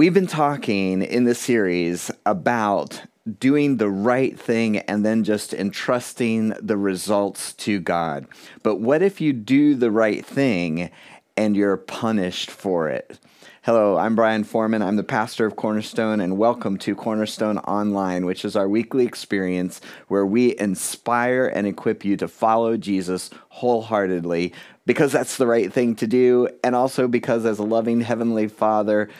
We've 0.00 0.14
been 0.14 0.26
talking 0.26 1.02
in 1.02 1.24
this 1.24 1.40
series 1.40 2.10
about 2.24 3.02
doing 3.38 3.76
the 3.76 3.90
right 3.90 4.40
thing 4.40 4.78
and 4.78 5.04
then 5.04 5.24
just 5.24 5.52
entrusting 5.52 6.54
the 6.58 6.78
results 6.78 7.52
to 7.52 7.80
God. 7.80 8.26
But 8.62 8.76
what 8.76 9.02
if 9.02 9.20
you 9.20 9.34
do 9.34 9.74
the 9.74 9.90
right 9.90 10.24
thing 10.24 10.90
and 11.36 11.54
you're 11.54 11.76
punished 11.76 12.50
for 12.50 12.88
it? 12.88 13.18
Hello, 13.62 13.98
I'm 13.98 14.16
Brian 14.16 14.42
Foreman. 14.42 14.80
I'm 14.80 14.96
the 14.96 15.04
pastor 15.04 15.44
of 15.44 15.56
Cornerstone, 15.56 16.22
and 16.22 16.38
welcome 16.38 16.78
to 16.78 16.94
Cornerstone 16.94 17.58
Online, 17.58 18.24
which 18.24 18.46
is 18.46 18.56
our 18.56 18.70
weekly 18.70 19.04
experience 19.04 19.82
where 20.08 20.24
we 20.24 20.58
inspire 20.58 21.44
and 21.46 21.66
equip 21.66 22.06
you 22.06 22.16
to 22.16 22.26
follow 22.26 22.78
Jesus 22.78 23.28
wholeheartedly 23.50 24.54
because 24.86 25.12
that's 25.12 25.36
the 25.36 25.46
right 25.46 25.70
thing 25.70 25.94
to 25.96 26.06
do, 26.06 26.48
and 26.64 26.74
also 26.74 27.06
because, 27.06 27.44
as 27.44 27.58
a 27.58 27.62
loving 27.62 28.00
Heavenly 28.00 28.48
Father, 28.48 29.10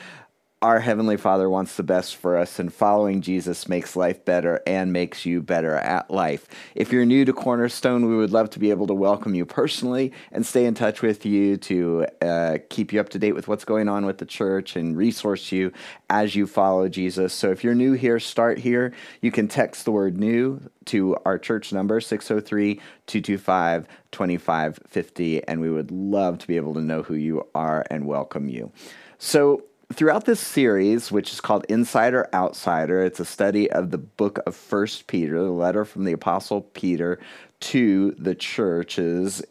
our 0.61 0.79
Heavenly 0.79 1.17
Father 1.17 1.49
wants 1.49 1.75
the 1.75 1.81
best 1.81 2.15
for 2.15 2.37
us, 2.37 2.59
and 2.59 2.71
following 2.71 3.21
Jesus 3.21 3.67
makes 3.67 3.95
life 3.95 4.23
better 4.23 4.61
and 4.67 4.93
makes 4.93 5.25
you 5.25 5.41
better 5.41 5.73
at 5.73 6.11
life. 6.11 6.47
If 6.75 6.91
you're 6.91 7.03
new 7.03 7.25
to 7.25 7.33
Cornerstone, 7.33 8.07
we 8.07 8.15
would 8.15 8.31
love 8.31 8.51
to 8.51 8.59
be 8.59 8.69
able 8.69 8.85
to 8.85 8.93
welcome 8.93 9.33
you 9.33 9.43
personally 9.43 10.13
and 10.31 10.45
stay 10.45 10.65
in 10.65 10.75
touch 10.75 11.01
with 11.01 11.25
you 11.25 11.57
to 11.57 12.05
uh, 12.21 12.57
keep 12.69 12.93
you 12.93 12.99
up 12.99 13.09
to 13.09 13.19
date 13.19 13.31
with 13.31 13.47
what's 13.47 13.65
going 13.65 13.89
on 13.89 14.05
with 14.05 14.19
the 14.19 14.25
church 14.25 14.75
and 14.75 14.95
resource 14.95 15.51
you 15.51 15.73
as 16.11 16.35
you 16.35 16.45
follow 16.45 16.87
Jesus. 16.87 17.33
So 17.33 17.49
if 17.49 17.63
you're 17.63 17.73
new 17.73 17.93
here, 17.93 18.19
start 18.19 18.59
here. 18.59 18.93
You 19.19 19.31
can 19.31 19.47
text 19.47 19.85
the 19.85 19.91
word 19.91 20.19
new 20.19 20.61
to 20.85 21.17
our 21.25 21.39
church 21.39 21.73
number 21.73 21.99
603 21.99 22.75
225 23.07 23.87
2550, 24.11 25.43
and 25.47 25.59
we 25.59 25.71
would 25.71 25.89
love 25.89 26.37
to 26.37 26.45
be 26.45 26.57
able 26.57 26.75
to 26.75 26.81
know 26.81 27.01
who 27.01 27.15
you 27.15 27.47
are 27.55 27.83
and 27.89 28.05
welcome 28.05 28.47
you. 28.47 28.71
So, 29.17 29.63
throughout 29.95 30.25
this 30.25 30.39
series, 30.39 31.11
which 31.11 31.31
is 31.33 31.41
called 31.41 31.65
Insider 31.69 32.27
Outsider, 32.33 33.03
it's 33.03 33.19
a 33.19 33.25
study 33.25 33.71
of 33.71 33.91
the 33.91 33.97
book 33.97 34.39
of 34.45 34.55
First 34.55 35.07
Peter, 35.07 35.41
the 35.41 35.51
letter 35.51 35.85
from 35.85 36.03
the 36.03 36.11
Apostle 36.11 36.61
Peter 36.61 37.19
to 37.61 38.11
the 38.17 38.35
churches. 38.35 39.43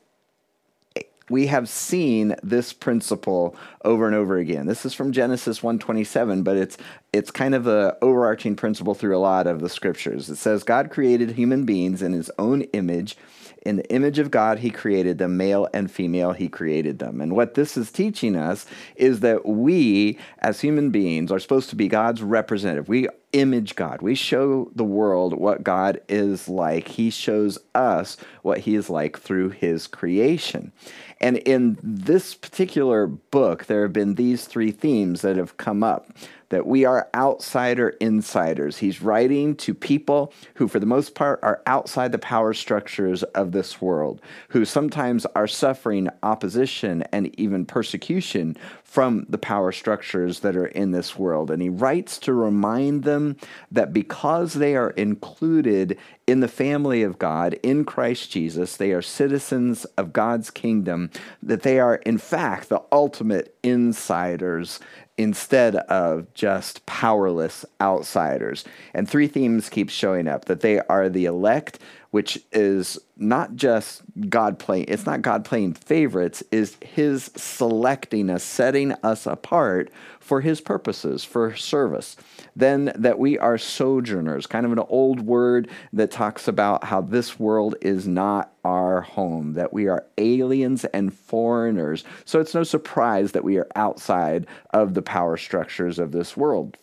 We 1.29 1.47
have 1.47 1.69
seen 1.69 2.34
this 2.42 2.73
principle 2.73 3.56
over 3.84 4.06
and 4.06 4.17
over 4.17 4.37
again. 4.37 4.67
This 4.67 4.84
is 4.84 4.95
from 4.95 5.12
Genesis 5.12 5.62
127, 5.62 6.42
but 6.42 6.57
it's 6.57 6.77
it's 7.12 7.30
kind 7.30 7.55
of 7.55 7.66
a 7.66 7.97
overarching 8.03 8.56
principle 8.56 8.94
through 8.94 9.16
a 9.16 9.19
lot 9.19 9.47
of 9.47 9.61
the 9.61 9.69
scriptures. 9.69 10.28
It 10.28 10.36
says 10.36 10.62
God 10.62 10.91
created 10.91 11.33
human 11.33 11.64
beings 11.64 12.02
in 12.02 12.12
his 12.12 12.30
own 12.39 12.62
image 12.62 13.17
in 13.62 13.77
the 13.77 13.91
image 13.92 14.19
of 14.19 14.30
God, 14.30 14.61
He 14.61 14.70
created 14.70 15.19
them, 15.19 15.36
male 15.36 15.69
and 15.75 15.91
female, 15.91 16.33
He 16.33 16.48
created 16.48 16.98
them. 16.98 17.20
And 17.20 17.36
what 17.36 17.55
this 17.55 17.77
is 17.77 17.91
teaching 17.91 18.34
us 18.34 18.64
is 18.97 19.20
that 19.20 19.44
we, 19.47 20.19
as 20.39 20.61
human 20.61 20.91
beings, 20.91 21.30
are 21.30 21.39
supposed 21.39 21.69
to 21.70 21.77
be 21.77 21.89
God's 21.89 22.22
representative. 22.22 22.89
We 22.89 23.08
image 23.33 23.77
God. 23.77 24.02
We 24.02 24.14
show 24.14 24.70
the 24.74 24.84
world 24.84 25.34
what 25.34 25.62
God 25.62 26.00
is 26.08 26.48
like. 26.48 26.89
He 26.89 27.11
shows 27.11 27.58
us 27.74 28.17
what 28.42 28.61
He 28.61 28.74
is 28.74 28.89
like 28.89 29.19
through 29.19 29.50
His 29.50 29.86
creation. 29.86 30.72
And 31.20 31.36
in 31.39 31.77
this 31.83 32.34
particular 32.34 33.06
book, 33.06 33.67
there 33.67 33.83
have 33.83 33.92
been 33.92 34.14
these 34.14 34.47
three 34.47 34.70
themes 34.70 35.20
that 35.20 35.36
have 35.36 35.58
come 35.58 35.83
up 35.83 36.11
that 36.51 36.67
we 36.67 36.84
are 36.84 37.09
outsider 37.15 37.89
insiders. 38.01 38.79
He's 38.79 39.03
writing 39.03 39.56
to 39.56 39.75
people 39.75 40.33
who, 40.55 40.69
for 40.69 40.79
the 40.79 40.87
most 40.87 41.15
part, 41.15 41.41
are 41.42 41.62
outside 41.67 42.12
the 42.12 42.19
power 42.19 42.53
structures 42.53 43.23
of 43.23 43.53
this 43.53 43.81
world, 43.81 44.20
who 44.51 44.65
sometimes 44.65 45.27
are 45.34 45.47
suffering 45.48 46.09
opposition 46.23 47.03
and 47.12 47.34
even 47.41 47.65
persecution 47.65 48.57
from 48.84 49.25
the 49.29 49.39
power 49.39 49.73
structures 49.73 50.41
that 50.41 50.57
are 50.57 50.67
in 50.67 50.91
this 50.91 51.17
world. 51.17 51.51
And 51.51 51.62
he 51.62 51.69
writes 51.69 52.19
to 52.19 52.33
remind 52.33 53.05
them 53.05 53.37
that 53.70 53.92
because 53.92 54.55
they 54.55 54.77
are 54.77 54.91
included 54.91 55.97
in 56.31 56.41
the 56.41 56.48
family 56.48 57.03
of 57.03 57.19
God 57.19 57.55
in 57.62 57.84
Christ 57.84 58.31
Jesus, 58.31 58.77
they 58.77 58.92
are 58.92 59.02
citizens 59.02 59.85
of 59.96 60.13
God's 60.13 60.51
kingdom, 60.51 61.11
that 61.42 61.63
they 61.63 61.80
are, 61.80 61.96
in 61.96 62.18
fact, 62.18 62.68
the 62.68 62.83
ultimate 62.92 63.57
insiders 63.63 64.79
instead 65.18 65.74
of 65.77 66.33
just 66.33 66.86
powerless 66.86 67.67
outsiders. 67.80 68.64
And 68.95 69.08
three 69.08 69.27
themes 69.27 69.68
keep 69.68 69.91
showing 69.91 70.29
up 70.29 70.46
that 70.46 70.61
they 70.61 70.80
are 70.80 71.08
the 71.08 71.27
elect, 71.27 71.79
which 72.11 72.43
is 72.53 72.98
not 73.17 73.55
just 73.55 74.03
God 74.29 74.59
playing, 74.59 74.87
it's 74.89 75.07
not 75.07 75.23
God 75.23 75.45
playing 75.45 75.75
favorites, 75.75 76.43
is 76.51 76.77
his 76.83 77.31
selecting 77.37 78.31
us, 78.31 78.43
setting 78.43 78.93
us 79.03 79.27
apart 79.27 79.91
for 80.19 80.41
his 80.41 80.61
purposes, 80.61 81.25
for 81.25 81.55
service. 81.55 82.17
Then 82.57 82.93
that 82.97 83.19
we 83.19 83.39
are 83.39 83.59
sojourners, 83.59 84.47
kind 84.47 84.67
of 84.67 84.73
an 84.73 84.79
old 84.89 85.21
word 85.21 85.69
that 85.93 86.11
talks 86.11 86.48
about 86.48 86.85
how 86.85 87.01
this 87.01 87.39
world 87.39 87.77
is 87.81 88.09
not 88.09 88.53
our 88.65 89.01
home, 89.01 89.55
that 89.55 89.73
we 89.73 89.89
are 89.89 90.07
aliens 90.19 90.85
and 90.87 91.15
foreigners. 91.15 92.05
So 92.25 92.41
it's 92.41 92.55
no 92.55 92.63
surprise 92.63 93.33
that 93.33 93.45
we 93.45 93.57
are 93.57 93.69
outside 93.77 94.47
of 94.73 94.95
the 94.95 95.03
power 95.03 95.37
structures 95.37 95.98
of 95.98 96.13
this 96.13 96.37
world. 96.37 96.77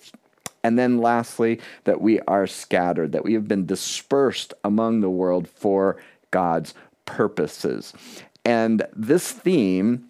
And 0.68 0.78
then 0.78 0.98
lastly, 0.98 1.62
that 1.86 2.02
we 2.02 2.20
are 2.28 2.46
scattered, 2.46 3.14
that 3.14 3.24
we 3.24 3.36
have 3.36 3.48
been 3.48 3.66
dispersed 3.66 4.54
among 4.66 5.00
the 5.00 5.10
world 5.10 5.48
for 5.48 5.96
God's 6.30 6.74
purposes. 7.06 7.94
And 8.44 8.86
this 8.94 9.32
theme 9.32 10.10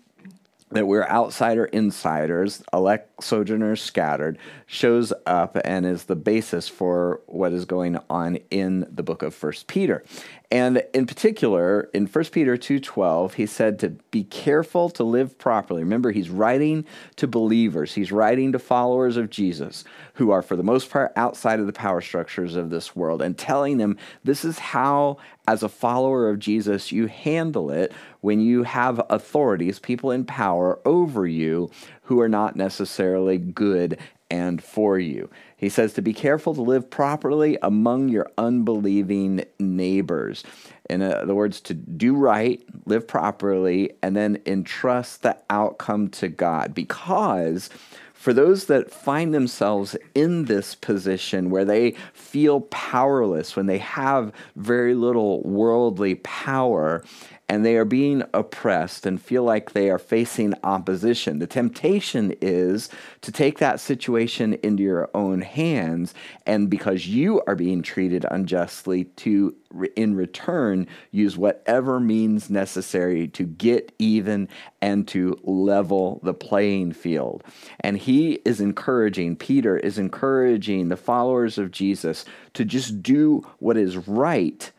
that 0.72 0.88
we're 0.88 1.06
outsider 1.06 1.66
insiders, 1.66 2.63
elect 2.73 3.23
sojourners 3.23 3.84
scattered, 3.84 4.40
shows 4.66 5.13
up 5.28 5.59
and 5.63 5.85
is 5.85 6.06
the 6.06 6.16
basis 6.16 6.68
for 6.68 7.22
what 7.28 7.53
is 7.53 7.66
going 7.66 8.00
on 8.09 8.38
in 8.50 8.88
the 8.89 9.03
book 9.03 9.22
of 9.22 9.35
First 9.35 9.68
Peter. 9.68 10.03
And 10.50 10.81
in 10.94 11.06
particular, 11.06 11.90
in 11.94 12.08
1 12.08 12.31
Peter 12.31 12.56
2:12, 12.56 13.34
he 13.34 13.46
said 13.46 13.80
to 13.80 13.90
be 14.12 14.24
careful 14.24 14.90
to 14.91 15.03
live 15.03 15.38
properly. 15.38 15.84
Remember, 15.84 16.12
he's 16.12 16.30
writing 16.30 16.85
to 17.18 17.28
believers. 17.28 17.96
He's 17.96 18.13
writing 18.13 18.53
to 18.53 18.59
followers 18.59 19.18
of 19.18 19.30
Jesus 19.30 19.84
who 20.13 20.31
are 20.31 20.41
for 20.41 20.56
the 20.56 20.63
most 20.63 20.90
part 20.90 21.12
outside 21.18 21.59
of 21.59 21.66
the 21.66 21.74
power 21.74 22.00
structures 22.00 22.56
of 22.56 22.69
this 22.69 22.96
world 22.96 23.22
and 23.22 23.38
telling 23.38 23.78
them 23.78 23.97
this 24.24 24.46
is 24.46 24.57
how 24.57 25.18
as 25.50 25.63
a 25.63 25.69
follower 25.69 26.30
of 26.30 26.40
Jesus 26.40 26.94
you 26.94 27.07
handle 27.07 27.69
it 27.69 27.91
when 28.22 28.40
you 28.40 28.63
have 28.63 29.06
authorities, 29.09 29.80
people 29.80 30.12
in 30.12 30.24
power 30.24 30.80
over 30.86 31.28
you 31.28 31.69
who 32.03 32.22
are 32.22 32.30
not 32.30 32.56
necessarily 32.56 33.38
good 33.38 33.97
and 34.30 34.64
for 34.64 35.00
you. 35.00 35.30
He 35.56 35.70
says 35.70 35.94
to 35.94 36.02
be 36.02 36.14
careful 36.14 36.54
to 36.56 36.62
live 36.62 36.90
properly 36.90 37.58
among 37.62 38.10
your 38.10 38.30
unbelieving 38.38 39.46
neighbors. 39.60 40.44
In 40.90 41.02
other 41.02 41.36
words, 41.36 41.62
to 41.62 41.74
do 41.74 42.16
right, 42.16 42.64
live 42.86 43.08
properly, 43.08 43.94
and 44.02 44.16
then 44.16 44.40
entrust 44.46 45.24
the 45.24 45.38
outcome 45.50 46.10
to 46.10 46.28
God. 46.28 46.74
Because 46.74 47.70
for 48.14 48.34
those 48.34 48.66
that 48.66 48.92
find 48.92 49.34
themselves 49.34 49.96
in 50.16 50.46
this 50.46 50.76
position 50.76 51.50
where 51.50 51.66
they 51.66 51.92
feel 52.14 52.62
powerless, 52.62 53.56
when 53.56 53.68
they 53.68 53.78
have 53.78 54.34
very 54.56 54.96
little 54.96 55.42
worldly 55.44 56.16
power, 56.16 57.04
and 57.50 57.66
they 57.66 57.78
are 57.78 57.85
being 57.85 58.24
oppressed 58.34 59.06
and 59.06 59.22
feel 59.22 59.44
like 59.44 59.72
they 59.72 59.90
are 59.90 60.00
facing 60.00 60.53
opposition. 60.63 61.40
The 61.40 61.47
temptation 61.47 62.35
is 62.41 62.90
to 63.22 63.31
take 63.31 63.59
that 63.59 63.80
situation 63.80 64.56
into 64.63 64.84
your 64.84 65.09
own 65.13 65.41
hands, 65.41 66.13
and 66.46 66.69
because 66.69 67.07
you 67.07 67.41
are 67.47 67.56
being 67.56 67.81
treated 67.81 68.25
unjustly, 68.30 69.06
to 69.06 69.56
in 69.96 70.16
return 70.16 70.88
use 71.12 71.38
whatever 71.38 72.00
means 72.00 72.50
necessary 72.50 73.28
to 73.28 73.44
get 73.44 73.94
even 74.00 74.47
and 74.81 75.07
to 75.09 75.38
level 75.44 76.19
the 76.24 76.34
playing 76.34 76.94
field. 76.94 77.44
And 77.81 77.97
he 77.97 78.40
is 78.46 78.62
encouraging, 78.62 79.36
Peter 79.36 79.78
is 79.78 79.98
encouraging 79.98 80.88
the 80.88 80.98
followers 80.98 81.57
of 81.57 81.72
Jesus 81.72 82.25
to 82.54 82.66
just 82.66 83.01
do 83.04 83.45
what 83.60 83.77
is 83.77 83.98
right 83.98 84.72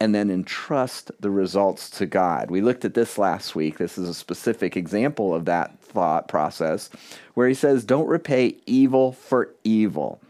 and 0.00 0.14
then 0.14 0.30
entrust 0.30 1.10
the 1.20 1.30
results 1.30 1.90
to 1.90 2.06
God. 2.06 2.50
We 2.50 2.60
looked 2.60 2.84
at 2.84 2.94
this 2.94 3.18
last 3.18 3.54
week. 3.54 3.78
This 3.78 3.98
is 3.98 4.08
a 4.08 4.14
specific 4.14 4.76
example 4.76 5.34
of 5.34 5.44
that 5.46 5.78
thought 5.80 6.28
process 6.28 6.90
where 7.34 7.48
he 7.48 7.54
says, 7.54 7.84
Don't 7.84 8.06
repay 8.06 8.56
evil 8.66 9.12
for 9.12 9.54
evil. 9.64 10.20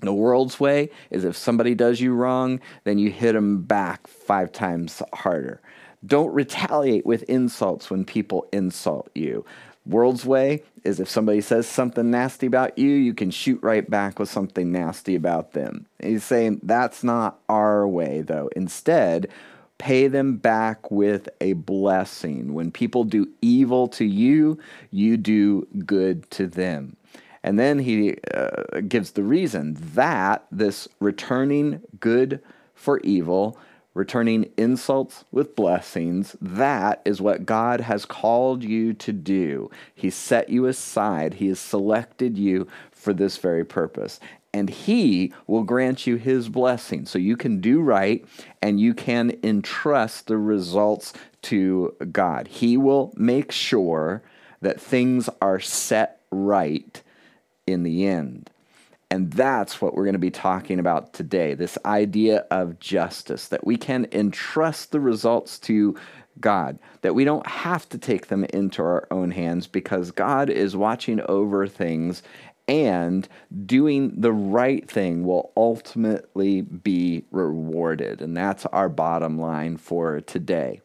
The 0.00 0.12
world's 0.12 0.58
way 0.58 0.90
is 1.10 1.24
if 1.24 1.36
somebody 1.36 1.74
does 1.74 2.00
you 2.00 2.12
wrong, 2.12 2.60
then 2.84 2.98
you 2.98 3.10
hit 3.10 3.32
them 3.32 3.62
back 3.62 4.06
five 4.08 4.50
times 4.52 5.00
harder. 5.14 5.60
Don't 6.04 6.34
retaliate 6.34 7.06
with 7.06 7.22
insults 7.24 7.88
when 7.88 8.04
people 8.04 8.46
insult 8.52 9.08
you. 9.14 9.44
World's 9.84 10.24
way 10.24 10.62
is 10.84 11.00
if 11.00 11.08
somebody 11.08 11.40
says 11.40 11.66
something 11.66 12.10
nasty 12.10 12.46
about 12.46 12.78
you, 12.78 12.90
you 12.90 13.14
can 13.14 13.30
shoot 13.30 13.60
right 13.62 13.88
back 13.88 14.18
with 14.18 14.30
something 14.30 14.70
nasty 14.70 15.14
about 15.14 15.52
them. 15.52 15.86
He's 16.00 16.24
saying 16.24 16.60
that's 16.62 17.02
not 17.02 17.38
our 17.48 17.86
way, 17.86 18.20
though. 18.22 18.48
Instead, 18.54 19.28
pay 19.78 20.06
them 20.06 20.36
back 20.36 20.90
with 20.90 21.28
a 21.40 21.54
blessing. 21.54 22.54
When 22.54 22.70
people 22.70 23.02
do 23.04 23.28
evil 23.40 23.88
to 23.88 24.04
you, 24.04 24.58
you 24.90 25.16
do 25.16 25.66
good 25.84 26.30
to 26.30 26.46
them. 26.46 26.96
And 27.42 27.58
then 27.58 27.80
he 27.80 28.16
uh, 28.32 28.80
gives 28.86 29.12
the 29.12 29.24
reason 29.24 29.76
that 29.94 30.46
this 30.52 30.86
returning 31.00 31.80
good 31.98 32.40
for 32.74 33.00
evil, 33.00 33.58
returning 33.94 34.50
insults 34.56 35.24
with 35.30 35.54
blessings, 35.54 36.36
that 36.40 37.02
is 37.04 37.20
what 37.20 37.46
God 37.46 37.80
has 37.82 38.04
called 38.04 38.62
you 38.62 38.94
to 38.94 39.12
do. 39.12 39.70
He 39.94 40.10
set 40.10 40.48
you 40.48 40.66
aside, 40.66 41.34
He 41.34 41.48
has 41.48 41.60
selected 41.60 42.38
you 42.38 42.66
for 42.90 43.12
this 43.12 43.36
very 43.36 43.64
purpose. 43.64 44.18
And 44.54 44.68
He 44.70 45.32
will 45.46 45.64
grant 45.64 46.06
you 46.06 46.16
His 46.16 46.48
blessing. 46.48 47.06
So 47.06 47.18
you 47.18 47.36
can 47.36 47.60
do 47.60 47.80
right 47.80 48.24
and 48.60 48.80
you 48.80 48.94
can 48.94 49.38
entrust 49.42 50.26
the 50.26 50.38
results 50.38 51.12
to 51.42 51.94
God. 52.12 52.48
He 52.48 52.76
will 52.76 53.12
make 53.16 53.52
sure 53.52 54.22
that 54.60 54.80
things 54.80 55.28
are 55.40 55.60
set 55.60 56.20
right 56.30 57.02
in 57.66 57.82
the 57.82 58.06
end. 58.06 58.50
And 59.12 59.30
that's 59.30 59.82
what 59.82 59.94
we're 59.94 60.04
going 60.04 60.14
to 60.14 60.18
be 60.18 60.30
talking 60.30 60.78
about 60.78 61.12
today 61.12 61.52
this 61.52 61.76
idea 61.84 62.46
of 62.50 62.80
justice, 62.80 63.48
that 63.48 63.66
we 63.66 63.76
can 63.76 64.06
entrust 64.10 64.90
the 64.90 65.00
results 65.00 65.58
to 65.58 65.94
God, 66.40 66.78
that 67.02 67.14
we 67.14 67.26
don't 67.26 67.46
have 67.46 67.86
to 67.90 67.98
take 67.98 68.28
them 68.28 68.44
into 68.44 68.80
our 68.80 69.06
own 69.10 69.30
hands 69.30 69.66
because 69.66 70.12
God 70.12 70.48
is 70.48 70.78
watching 70.78 71.20
over 71.28 71.66
things 71.66 72.22
and 72.66 73.28
doing 73.66 74.18
the 74.18 74.32
right 74.32 74.90
thing 74.90 75.26
will 75.26 75.52
ultimately 75.58 76.62
be 76.62 77.26
rewarded. 77.30 78.22
And 78.22 78.34
that's 78.34 78.64
our 78.64 78.88
bottom 78.88 79.38
line 79.38 79.76
for 79.76 80.22
today. 80.22 80.80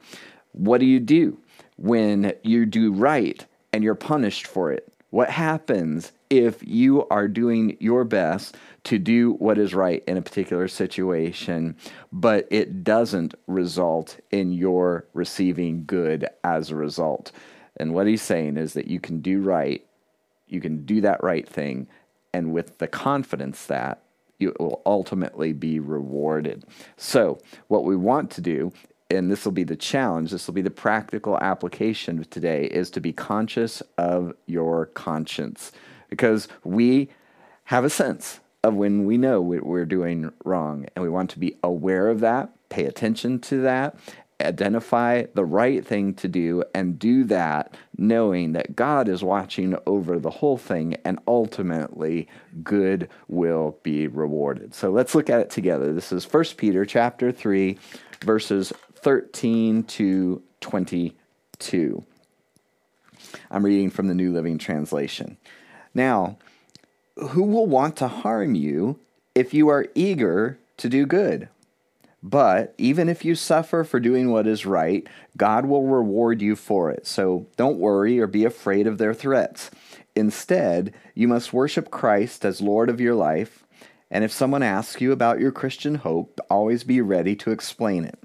What 0.51 0.81
do 0.81 0.85
you 0.85 0.99
do 0.99 1.37
when 1.77 2.33
you 2.43 2.65
do 2.65 2.91
right 2.91 3.45
and 3.71 3.85
you're 3.85 3.95
punished 3.95 4.47
for 4.47 4.73
it? 4.73 4.91
What 5.09 5.29
happens 5.29 6.11
if 6.29 6.61
you 6.67 7.07
are 7.07 7.29
doing 7.29 7.77
your 7.79 8.03
best 8.03 8.57
to 8.85 8.99
do 8.99 9.33
what 9.33 9.57
is 9.57 9.73
right 9.73 10.03
in 10.05 10.17
a 10.17 10.21
particular 10.21 10.67
situation, 10.67 11.77
but 12.11 12.45
it 12.51 12.83
doesn't 12.83 13.33
result 13.47 14.19
in 14.31 14.51
your 14.51 15.05
receiving 15.13 15.85
good 15.85 16.27
as 16.43 16.69
a 16.69 16.75
result? 16.75 17.31
And 17.77 17.93
what 17.93 18.07
he's 18.07 18.21
saying 18.21 18.57
is 18.57 18.73
that 18.73 18.87
you 18.87 18.99
can 18.99 19.21
do 19.21 19.41
right, 19.41 19.85
you 20.47 20.59
can 20.59 20.85
do 20.85 20.99
that 21.01 21.23
right 21.23 21.47
thing, 21.47 21.87
and 22.33 22.51
with 22.51 22.77
the 22.79 22.87
confidence 22.87 23.65
that 23.67 24.01
you 24.39 24.53
will 24.59 24.81
ultimately 24.85 25.53
be 25.53 25.79
rewarded. 25.79 26.65
So, 26.97 27.39
what 27.67 27.85
we 27.85 27.95
want 27.95 28.29
to 28.31 28.41
do 28.41 28.71
and 29.09 29.31
this 29.31 29.45
will 29.45 29.51
be 29.51 29.63
the 29.63 29.75
challenge, 29.75 30.31
this 30.31 30.47
will 30.47 30.53
be 30.53 30.61
the 30.61 30.69
practical 30.69 31.37
application 31.39 32.19
of 32.19 32.29
today, 32.29 32.65
is 32.65 32.89
to 32.91 32.99
be 32.99 33.13
conscious 33.13 33.81
of 33.97 34.33
your 34.45 34.87
conscience. 34.87 35.71
Because 36.09 36.47
we 36.63 37.09
have 37.65 37.85
a 37.85 37.89
sense 37.89 38.39
of 38.63 38.73
when 38.73 39.05
we 39.05 39.17
know 39.17 39.41
we're 39.41 39.85
doing 39.85 40.31
wrong, 40.43 40.85
and 40.95 41.03
we 41.03 41.09
want 41.09 41.29
to 41.31 41.39
be 41.39 41.55
aware 41.63 42.09
of 42.09 42.19
that, 42.19 42.49
pay 42.69 42.85
attention 42.85 43.39
to 43.39 43.61
that, 43.61 43.97
identify 44.41 45.23
the 45.33 45.45
right 45.45 45.85
thing 45.85 46.13
to 46.13 46.27
do, 46.27 46.63
and 46.75 46.99
do 46.99 47.23
that 47.23 47.73
knowing 47.97 48.51
that 48.53 48.75
God 48.75 49.07
is 49.07 49.23
watching 49.23 49.75
over 49.85 50.19
the 50.19 50.29
whole 50.29 50.57
thing, 50.57 50.95
and 51.05 51.19
ultimately 51.27 52.27
good 52.61 53.09
will 53.27 53.79
be 53.83 54.07
rewarded. 54.07 54.75
So 54.75 54.91
let's 54.91 55.15
look 55.15 55.29
at 55.29 55.39
it 55.39 55.49
together. 55.49 55.93
This 55.93 56.11
is 56.11 56.31
1 56.31 56.43
Peter 56.57 56.85
chapter 56.85 57.31
3 57.31 57.77
verses 58.21 58.73
13 59.01 59.83
to 59.83 60.41
22. 60.61 62.03
I'm 63.51 63.65
reading 63.65 63.89
from 63.89 64.07
the 64.07 64.15
New 64.15 64.33
Living 64.33 64.57
Translation. 64.57 65.37
Now, 65.93 66.37
who 67.15 67.43
will 67.43 67.67
want 67.67 67.95
to 67.97 68.07
harm 68.07 68.55
you 68.55 68.99
if 69.35 69.53
you 69.53 69.69
are 69.69 69.87
eager 69.95 70.59
to 70.77 70.89
do 70.89 71.05
good? 71.05 71.49
But 72.23 72.73
even 72.77 73.07
if 73.07 73.23
you 73.23 73.35
suffer 73.35 73.83
for 73.83 73.99
doing 73.99 74.31
what 74.31 74.47
is 74.47 74.65
right, 74.65 75.07
God 75.37 75.65
will 75.65 75.85
reward 75.87 76.41
you 76.41 76.55
for 76.55 76.89
it. 76.89 77.05
So 77.05 77.45
don't 77.55 77.79
worry 77.79 78.19
or 78.19 78.27
be 78.27 78.43
afraid 78.43 78.87
of 78.87 78.97
their 78.97 79.13
threats. 79.13 79.69
Instead, 80.15 80.93
you 81.13 81.27
must 81.27 81.53
worship 81.53 81.91
Christ 81.91 82.43
as 82.43 82.59
Lord 82.59 82.89
of 82.89 82.99
your 82.99 83.15
life. 83.15 83.63
And 84.09 84.23
if 84.23 84.31
someone 84.31 84.63
asks 84.63 84.99
you 84.99 85.11
about 85.11 85.39
your 85.39 85.51
Christian 85.51 85.95
hope, 85.95 86.39
always 86.49 86.83
be 86.83 87.01
ready 87.01 87.35
to 87.37 87.51
explain 87.51 88.03
it 88.03 88.17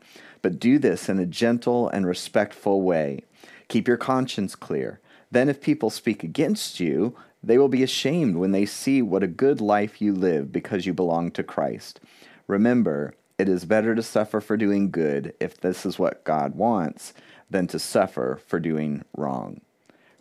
but 0.42 0.60
do 0.60 0.78
this 0.78 1.08
in 1.08 1.18
a 1.18 1.26
gentle 1.26 1.88
and 1.88 2.06
respectful 2.06 2.82
way. 2.82 3.22
Keep 3.68 3.88
your 3.88 3.96
conscience 3.96 4.54
clear. 4.54 5.00
Then, 5.30 5.48
if 5.48 5.62
people 5.62 5.88
speak 5.88 6.22
against 6.22 6.78
you, 6.78 7.16
they 7.42 7.56
will 7.56 7.68
be 7.68 7.82
ashamed 7.82 8.36
when 8.36 8.52
they 8.52 8.66
see 8.66 9.00
what 9.00 9.22
a 9.22 9.28
good 9.28 9.60
life 9.60 10.02
you 10.02 10.12
live 10.12 10.52
because 10.52 10.84
you 10.84 10.92
belong 10.92 11.30
to 11.32 11.42
Christ. 11.42 12.00
Remember, 12.46 13.14
it 13.38 13.48
is 13.48 13.64
better 13.64 13.94
to 13.94 14.02
suffer 14.02 14.40
for 14.40 14.56
doing 14.56 14.90
good, 14.90 15.34
if 15.40 15.60
this 15.60 15.86
is 15.86 15.98
what 15.98 16.24
God 16.24 16.54
wants, 16.54 17.14
than 17.50 17.66
to 17.68 17.78
suffer 17.78 18.38
for 18.46 18.60
doing 18.60 19.04
wrong. 19.16 19.60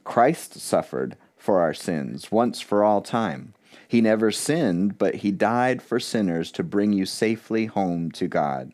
Christ 0.03 0.59
suffered 0.59 1.15
for 1.38 1.59
our 1.59 1.74
sins 1.74 2.31
once 2.31 2.62
for 2.62 2.83
all 2.83 3.01
time. 3.01 3.53
He 3.88 4.01
never 4.01 4.31
sinned, 4.31 4.97
but 4.97 5.15
he 5.15 5.31
died 5.31 5.81
for 5.81 6.00
sinners 6.00 6.51
to 6.53 6.63
bring 6.63 6.94
you 6.94 7.06
safely 7.06 7.65
home 7.65 8.12
to 8.12 8.27
God. 8.27 8.71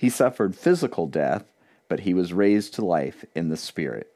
He 0.00 0.08
suffered 0.08 0.56
physical 0.56 1.06
death, 1.06 1.52
but 1.86 2.00
he 2.00 2.14
was 2.14 2.32
raised 2.32 2.72
to 2.72 2.82
life 2.82 3.22
in 3.34 3.50
the 3.50 3.56
Spirit. 3.58 4.10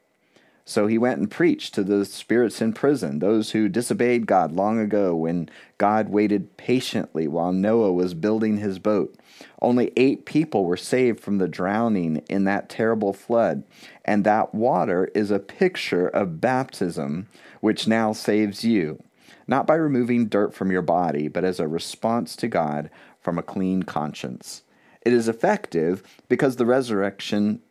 So 0.65 0.87
he 0.87 0.97
went 0.97 1.19
and 1.19 1.29
preached 1.29 1.75
to 1.75 1.83
the 1.83 2.05
spirits 2.05 2.59
in 2.59 2.73
prison, 2.73 3.19
those 3.19 3.51
who 3.51 3.69
disobeyed 3.69 4.25
God 4.25 4.51
long 4.51 4.79
ago 4.79 5.15
when 5.15 5.47
God 5.77 6.09
waited 6.09 6.57
patiently 6.57 7.27
while 7.27 7.51
Noah 7.51 7.93
was 7.93 8.15
building 8.15 8.57
his 8.57 8.79
boat. 8.79 9.15
Only 9.61 9.93
eight 9.95 10.25
people 10.25 10.65
were 10.65 10.75
saved 10.75 11.19
from 11.19 11.37
the 11.37 11.47
drowning 11.47 12.23
in 12.27 12.45
that 12.45 12.67
terrible 12.67 13.13
flood, 13.13 13.63
and 14.03 14.23
that 14.23 14.55
water 14.55 15.11
is 15.13 15.29
a 15.29 15.37
picture 15.37 16.07
of 16.07 16.41
baptism, 16.41 17.27
which 17.61 17.87
now 17.87 18.11
saves 18.11 18.63
you, 18.63 19.03
not 19.45 19.67
by 19.67 19.75
removing 19.75 20.29
dirt 20.29 20.55
from 20.55 20.71
your 20.71 20.81
body, 20.81 21.27
but 21.27 21.43
as 21.43 21.59
a 21.59 21.67
response 21.67 22.35
to 22.37 22.47
God 22.47 22.89
from 23.21 23.37
a 23.37 23.43
clean 23.43 23.83
conscience. 23.83 24.63
It 25.05 25.13
is 25.13 25.27
effective 25.29 26.03
because 26.27 26.55
the 26.55 26.65
resurrection 26.65 27.61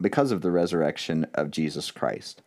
because 0.00 0.32
of 0.32 0.42
the 0.42 0.50
resurrection 0.50 1.26
of 1.34 1.50
Jesus 1.50 1.90
Christ. 1.90 2.42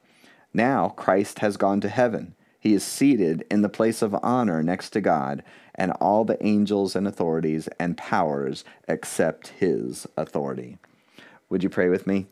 Now 0.53 0.89
Christ 0.89 1.39
has 1.39 1.57
gone 1.57 1.81
to 1.81 1.89
heaven. 1.89 2.35
He 2.59 2.73
is 2.73 2.83
seated 2.83 3.45
in 3.49 3.61
the 3.61 3.69
place 3.69 4.01
of 4.01 4.15
honor 4.21 4.61
next 4.61 4.89
to 4.91 5.01
God, 5.01 5.43
and 5.75 5.91
all 5.93 6.25
the 6.25 6.43
angels 6.45 6.95
and 6.95 7.07
authorities 7.07 7.69
and 7.79 7.97
powers 7.97 8.65
accept 8.87 9.49
his 9.49 10.07
authority. 10.17 10.77
Would 11.49 11.63
you 11.63 11.69
pray 11.69 11.87
with 11.87 12.07
me? 12.07 12.25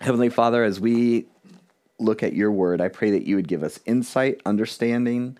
Heavenly 0.00 0.28
Father, 0.28 0.62
as 0.62 0.78
we 0.78 1.26
look 1.98 2.22
at 2.22 2.34
your 2.34 2.52
word, 2.52 2.80
I 2.80 2.88
pray 2.88 3.10
that 3.12 3.26
you 3.26 3.36
would 3.36 3.48
give 3.48 3.62
us 3.62 3.80
insight, 3.86 4.40
understanding, 4.44 5.38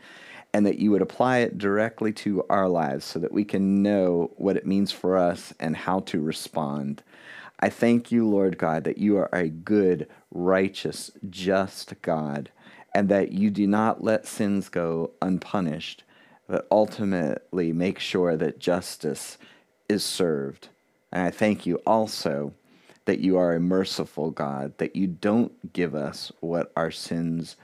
and 0.55 0.65
that 0.65 0.79
you 0.79 0.93
would 0.93 1.03
apply 1.03 1.39
it 1.39 1.59
directly 1.59 2.13
to 2.13 2.45
our 2.49 2.69
lives 2.69 3.05
so 3.05 3.19
that 3.19 3.33
we 3.33 3.45
can 3.45 3.83
know 3.83 4.31
what 4.37 4.57
it 4.57 4.65
means 4.65 4.93
for 4.93 5.17
us 5.19 5.53
and 5.59 5.77
how 5.77 5.99
to 5.99 6.21
respond. 6.21 7.03
I 7.59 7.69
thank 7.69 8.13
you, 8.13 8.27
Lord 8.27 8.57
God, 8.57 8.85
that 8.85 8.99
you 8.99 9.17
are 9.17 9.29
a 9.33 9.49
good, 9.49 10.09
righteous, 10.31 11.11
just 11.29 12.01
God, 12.03 12.51
and 12.95 13.09
that 13.09 13.33
you 13.33 13.51
do 13.51 13.67
not 13.67 14.05
let 14.05 14.27
sins 14.27 14.69
go 14.69 15.11
unpunished, 15.21 16.05
but 16.47 16.69
ultimately 16.71 17.73
make 17.73 17.99
sure 17.99 18.37
that 18.37 18.61
justice 18.61 19.39
is 19.89 20.05
served. 20.05 20.69
And 21.11 21.27
I 21.27 21.31
thank 21.31 21.67
you 21.67 21.83
also 21.85 22.55
that 23.07 23.19
you 23.19 23.37
are 23.39 23.55
a 23.55 23.61
merciful 23.61 24.31
God, 24.31 24.79
that 24.79 24.95
you 24.95 25.09
don't 25.09 25.73
give 25.73 25.97
us 25.97 26.31
what 26.39 26.71
our 26.77 26.93
sins 26.93 27.57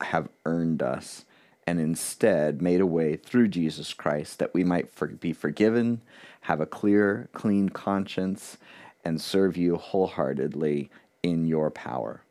have 0.00 0.28
earned 0.44 0.82
us 0.82 1.24
and 1.66 1.80
instead 1.80 2.62
made 2.62 2.80
a 2.80 2.86
way 2.86 3.16
through 3.16 3.48
Jesus 3.48 3.92
Christ 3.92 4.38
that 4.38 4.54
we 4.54 4.62
might 4.62 4.90
for- 4.90 5.08
be 5.08 5.32
forgiven, 5.32 6.00
have 6.42 6.60
a 6.60 6.66
clear, 6.66 7.28
clean 7.32 7.68
conscience, 7.68 8.56
and 9.04 9.20
serve 9.20 9.56
you 9.56 9.76
wholeheartedly 9.76 10.90
in 11.22 11.46
your 11.46 11.70
power. 11.70 12.22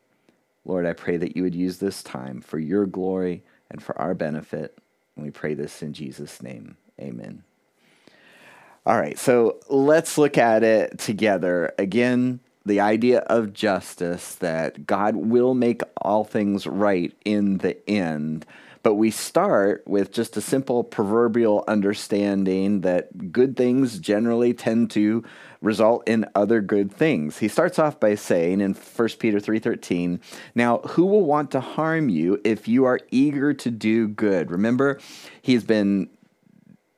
Lord, 0.64 0.86
I 0.86 0.94
pray 0.94 1.16
that 1.18 1.36
you 1.36 1.42
would 1.42 1.54
use 1.54 1.78
this 1.78 2.02
time 2.02 2.40
for 2.40 2.58
your 2.58 2.86
glory 2.86 3.42
and 3.70 3.82
for 3.82 3.96
our 4.00 4.14
benefit. 4.14 4.76
And 5.14 5.24
we 5.24 5.30
pray 5.30 5.54
this 5.54 5.82
in 5.82 5.92
Jesus' 5.92 6.42
name. 6.42 6.76
Amen. 7.00 7.44
All 8.84 8.98
right, 8.98 9.18
so 9.18 9.58
let's 9.68 10.16
look 10.16 10.38
at 10.38 10.62
it 10.62 10.98
together. 10.98 11.72
Again, 11.78 12.40
the 12.64 12.80
idea 12.80 13.18
of 13.20 13.52
justice 13.52 14.34
that 14.36 14.86
God 14.86 15.16
will 15.16 15.54
make 15.54 15.82
all 16.00 16.24
things 16.24 16.66
right 16.66 17.12
in 17.24 17.58
the 17.58 17.88
end 17.88 18.46
But 18.86 18.94
we 18.94 19.10
start 19.10 19.82
with 19.84 20.12
just 20.12 20.36
a 20.36 20.40
simple 20.40 20.84
proverbial 20.84 21.64
understanding 21.66 22.82
that 22.82 23.32
good 23.32 23.56
things 23.56 23.98
generally 23.98 24.54
tend 24.54 24.92
to 24.92 25.24
result 25.60 26.04
in 26.06 26.24
other 26.36 26.60
good 26.60 26.92
things. 26.92 27.38
He 27.38 27.48
starts 27.48 27.80
off 27.80 27.98
by 27.98 28.14
saying 28.14 28.60
in 28.60 28.74
1 28.74 29.18
Peter 29.18 29.40
3:13, 29.40 30.20
"Now 30.54 30.78
who 30.90 31.04
will 31.04 31.24
want 31.24 31.50
to 31.50 31.58
harm 31.58 32.08
you 32.08 32.40
if 32.44 32.68
you 32.68 32.84
are 32.84 33.00
eager 33.10 33.52
to 33.54 33.70
do 33.72 34.06
good?" 34.06 34.52
Remember, 34.52 35.00
he's 35.42 35.64
been 35.64 36.08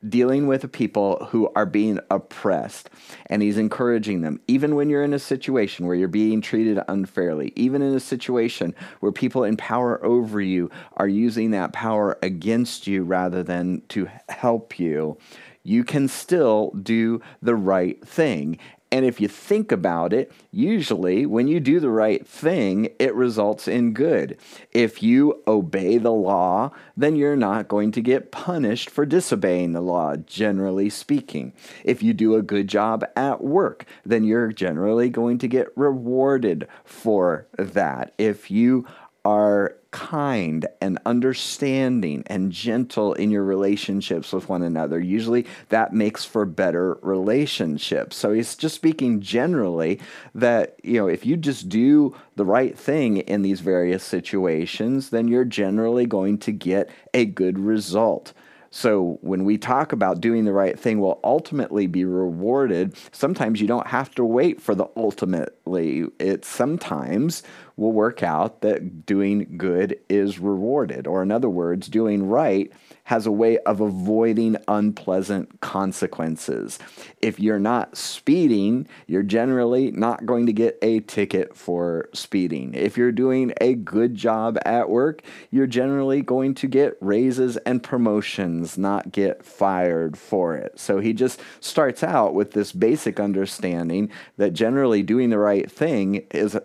dealing 0.07 0.47
with 0.47 0.71
people 0.71 1.27
who 1.29 1.51
are 1.55 1.65
being 1.65 1.99
oppressed 2.09 2.89
and 3.25 3.41
he's 3.41 3.57
encouraging 3.57 4.21
them. 4.21 4.39
Even 4.47 4.75
when 4.75 4.89
you're 4.89 5.03
in 5.03 5.13
a 5.13 5.19
situation 5.19 5.85
where 5.85 5.95
you're 5.95 6.07
being 6.07 6.41
treated 6.41 6.79
unfairly 6.87 7.51
even 7.55 7.81
in 7.81 7.93
a 7.93 7.99
situation 7.99 8.73
where 8.99 9.11
people 9.11 9.43
in 9.43 9.57
power 9.57 10.03
over 10.03 10.39
you 10.41 10.69
are 10.97 11.07
using 11.07 11.51
that 11.51 11.73
power 11.73 12.17
against 12.21 12.87
you 12.87 13.03
rather 13.03 13.43
than 13.43 13.81
to 13.89 14.07
help 14.29 14.79
you 14.79 15.17
you 15.63 15.83
can 15.83 16.07
still 16.07 16.71
do 16.81 17.21
the 17.41 17.55
right 17.55 18.05
thing 18.07 18.57
and 18.91 19.05
if 19.05 19.21
you 19.21 19.27
think 19.27 19.71
about 19.71 20.13
it, 20.13 20.31
usually 20.51 21.25
when 21.25 21.47
you 21.47 21.59
do 21.59 21.79
the 21.79 21.91
right 21.91 22.25
thing, 22.25 22.89
it 22.97 23.13
results 23.13 23.67
in 23.67 23.93
good. 23.93 24.37
If 24.71 25.03
you 25.03 25.43
obey 25.47 25.99
the 25.99 26.11
law, 26.11 26.71
then 26.97 27.15
you're 27.15 27.35
not 27.35 27.67
going 27.67 27.91
to 27.91 28.01
get 28.01 28.31
punished 28.31 28.89
for 28.89 29.05
disobeying 29.05 29.73
the 29.73 29.81
law, 29.81 30.15
generally 30.15 30.89
speaking. 30.89 31.53
If 31.83 32.01
you 32.01 32.13
do 32.13 32.35
a 32.35 32.41
good 32.41 32.67
job 32.67 33.05
at 33.15 33.43
work, 33.43 33.85
then 34.05 34.23
you're 34.23 34.51
generally 34.51 35.09
going 35.09 35.37
to 35.39 35.47
get 35.47 35.67
rewarded 35.75 36.67
for 36.83 37.47
that. 37.57 38.13
If 38.17 38.49
you 38.49 38.87
are 39.23 39.75
kind 39.91 40.67
and 40.81 40.99
understanding 41.05 42.23
and 42.27 42.51
gentle 42.51 43.13
in 43.13 43.31
your 43.31 43.43
relationships 43.43 44.31
with 44.31 44.47
one 44.47 44.61
another. 44.61 44.99
Usually 44.99 45.47
that 45.69 45.93
makes 45.93 46.23
for 46.23 46.45
better 46.45 46.99
relationships. 47.01 48.15
So 48.15 48.31
he's 48.31 48.55
just 48.55 48.75
speaking 48.75 49.19
generally 49.19 49.99
that, 50.35 50.79
you 50.83 50.99
know, 50.99 51.07
if 51.07 51.25
you 51.25 51.37
just 51.37 51.69
do 51.69 52.15
the 52.35 52.45
right 52.45 52.77
thing 52.77 53.17
in 53.17 53.41
these 53.41 53.61
various 53.61 54.03
situations, 54.03 55.09
then 55.09 55.27
you're 55.27 55.45
generally 55.45 56.05
going 56.05 56.37
to 56.39 56.51
get 56.51 56.89
a 57.13 57.25
good 57.25 57.57
result. 57.57 58.33
So 58.71 59.17
when 59.21 59.45
we 59.45 59.57
talk 59.57 59.91
about 59.91 60.21
doing 60.21 60.45
the 60.45 60.53
right 60.53 60.79
thing 60.79 60.99
will 60.99 61.19
ultimately 61.23 61.87
be 61.87 62.05
rewarded, 62.05 62.95
sometimes 63.11 63.61
you 63.61 63.67
don't 63.67 63.87
have 63.87 64.13
to 64.15 64.23
wait 64.23 64.61
for 64.61 64.75
the 64.75 64.87
ultimately. 64.95 66.05
It 66.19 66.45
sometimes 66.45 67.43
will 67.77 67.91
work 67.91 68.21
out 68.21 68.61
that 68.61 69.05
doing 69.05 69.55
good 69.57 69.99
is 70.09 70.39
rewarded. 70.39 71.07
Or, 71.07 71.23
in 71.23 71.31
other 71.31 71.49
words, 71.49 71.87
doing 71.87 72.27
right 72.27 72.71
has 73.09 73.25
a 73.25 73.31
way 73.31 73.57
of 73.65 73.81
avoiding 73.81 74.55
unpleasant 74.67 75.61
consequences. 75.61 76.77
If 77.23 77.39
you're 77.39 77.57
not 77.57 77.97
speeding, 77.97 78.87
you're 79.07 79.23
generally 79.23 79.89
not 79.89 80.27
going 80.27 80.45
to 80.45 80.53
get 80.53 80.77
a 80.83 80.99
ticket 80.99 81.57
for 81.57 82.07
speeding. 82.13 82.75
If 82.75 82.97
you're 82.97 83.11
doing 83.11 83.51
a 83.59 83.73
good 83.73 84.13
job 84.13 84.59
at 84.63 84.91
work, 84.91 85.23
you're 85.49 85.65
generally 85.65 86.21
going 86.21 86.53
to 86.53 86.67
get 86.67 86.97
raises 87.01 87.57
and 87.57 87.81
promotions, 87.81 88.77
not 88.77 89.11
get 89.11 89.43
fired 89.43 90.15
for 90.15 90.55
it. 90.55 90.79
So 90.79 90.99
he 90.99 91.11
just 91.11 91.41
starts 91.61 92.03
out 92.03 92.35
with 92.35 92.51
this 92.51 92.71
basic 92.71 93.19
understanding 93.19 94.11
that 94.37 94.53
generally 94.53 95.01
doing 95.01 95.31
the 95.31 95.39
right 95.39 95.71
thing 95.71 96.27
is 96.29 96.55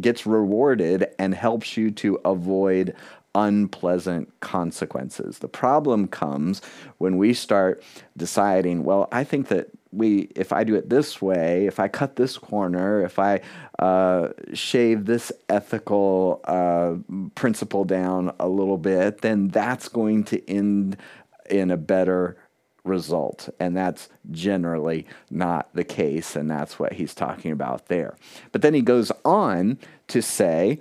gets 0.00 0.26
rewarded 0.26 1.08
and 1.18 1.34
helps 1.34 1.76
you 1.76 1.90
to 1.90 2.20
avoid 2.24 2.94
unpleasant 3.34 4.32
consequences. 4.40 5.38
The 5.38 5.48
problem 5.48 6.08
comes 6.08 6.62
when 6.98 7.18
we 7.18 7.34
start 7.34 7.82
deciding, 8.16 8.84
well, 8.84 9.08
I 9.12 9.24
think 9.24 9.48
that 9.48 9.68
we, 9.90 10.28
if 10.36 10.52
I 10.52 10.64
do 10.64 10.74
it 10.74 10.90
this 10.90 11.22
way, 11.22 11.66
if 11.66 11.80
I 11.80 11.88
cut 11.88 12.16
this 12.16 12.36
corner, 12.36 13.02
if 13.02 13.18
I 13.18 13.40
uh, 13.78 14.28
shave 14.52 15.06
this 15.06 15.32
ethical 15.48 16.40
uh, 16.44 16.96
principle 17.34 17.84
down 17.84 18.34
a 18.38 18.48
little 18.48 18.78
bit, 18.78 19.22
then 19.22 19.48
that's 19.48 19.88
going 19.88 20.24
to 20.24 20.50
end 20.50 20.96
in 21.48 21.70
a 21.70 21.76
better 21.76 22.36
result. 22.84 23.48
And 23.60 23.76
that's 23.76 24.08
generally 24.30 25.06
not 25.30 25.68
the 25.74 25.84
case. 25.84 26.36
And 26.36 26.50
that's 26.50 26.78
what 26.78 26.94
he's 26.94 27.14
talking 27.14 27.52
about 27.52 27.86
there. 27.88 28.16
But 28.52 28.62
then 28.62 28.74
he 28.74 28.82
goes 28.82 29.10
on 29.24 29.78
to 30.08 30.20
say, 30.22 30.80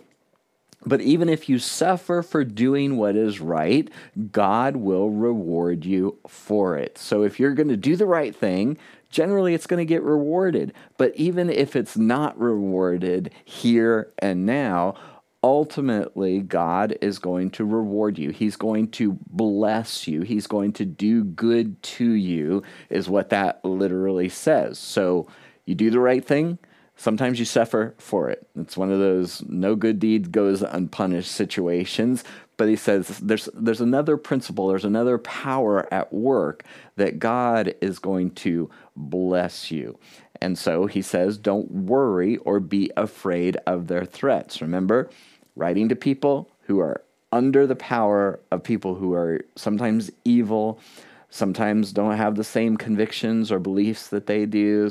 but 0.88 1.01
even 1.01 1.29
if 1.29 1.50
you 1.50 1.60
suffer 1.60 2.22
for 2.22 2.44
doing 2.44 2.98
what 2.98 3.15
is 3.15 3.39
right, 3.39 3.89
God 4.32 4.77
will 4.77 5.10
reward 5.10 5.86
you 5.86 6.17
for 6.27 6.77
it. 6.77 6.98
So 6.98 7.24
if 7.24 7.39
you're 7.39 7.53
going 7.53 7.70
to 7.70 7.77
do 7.77 7.96
the 7.96 8.06
right 8.06 8.36
thing, 8.36 8.77
generally 9.10 9.53
it's 9.53 9.67
going 9.67 9.79
to 9.79 9.86
get 9.86 10.03
rewarded. 10.03 10.74
But 10.98 11.15
even 11.15 11.50
if 11.50 11.75
it's 11.75 11.98
not 11.98 12.39
rewarded 12.39 13.32
here 13.46 14.12
and 14.20 14.46
now, 14.46 14.96
ultimately 15.44 16.39
God 16.39 16.98
is 17.01 17.20
going 17.20 17.51
to 17.51 17.65
reward 17.65 18.17
you. 18.17 18.32
He's 18.32 18.56
going 18.56 18.89
to 18.91 19.17
bless 19.27 20.08
you. 20.08 20.22
He's 20.22 20.48
going 20.48 20.74
to 20.74 20.86
do 20.86 21.24
good 21.24 21.82
to 21.84 22.12
you, 22.12 22.63
is 22.89 23.08
what 23.08 23.29
that 23.29 23.63
literally 23.63 24.29
says. 24.29 24.79
So 24.79 25.27
you 25.65 25.75
do 25.75 25.89
the 25.89 26.00
right 26.00 26.25
thing, 26.25 26.58
sometimes 26.98 27.39
you 27.39 27.46
suffer 27.46 27.96
for 27.98 28.30
it. 28.30 28.48
It's 28.60 28.75
one 28.75 28.92
of 28.92 29.00
those 29.00 29.44
no 29.48 29.75
good 29.75 30.00
deed 30.00 30.32
goes 30.32 30.62
unpunished 30.62 31.32
situations. 31.32 32.24
But 32.58 32.68
he 32.68 32.75
says 32.75 33.20
there's 33.20 33.48
there's 33.54 33.82
another 33.82 34.18
principle, 34.18 34.68
there's 34.68 34.84
another 34.84 35.18
power 35.20 35.92
at 35.94 36.12
work 36.12 36.63
that 36.96 37.20
God 37.20 37.75
is 37.82 38.00
going 38.00 38.32
to 38.32 38.70
bless 38.96 39.72
you. 39.72 39.98
And 40.42 40.58
so 40.58 40.86
he 40.86 41.01
says, 41.01 41.38
don't 41.38 41.70
worry 41.72 42.38
or 42.38 42.60
be 42.60 42.92
afraid 42.98 43.58
of 43.66 43.88
their 43.88 44.06
threats. 44.06 44.62
Remember, 44.62 45.10
writing 45.56 45.89
to 45.89 45.96
people 45.96 46.51
who 46.62 46.80
are 46.80 47.01
under 47.32 47.68
the 47.68 47.75
power 47.75 48.39
of 48.51 48.63
people 48.63 48.96
who 48.96 49.13
are 49.13 49.42
sometimes 49.56 50.12
evil, 50.24 50.80
sometimes 51.29 51.91
don't 51.91 52.17
have 52.17 52.36
the 52.36 52.43
same 52.43 52.77
convictions 52.77 53.51
or 53.51 53.60
beliefs 53.60 54.07
that 54.10 54.27
they 54.27 54.46
do, 54.46 54.89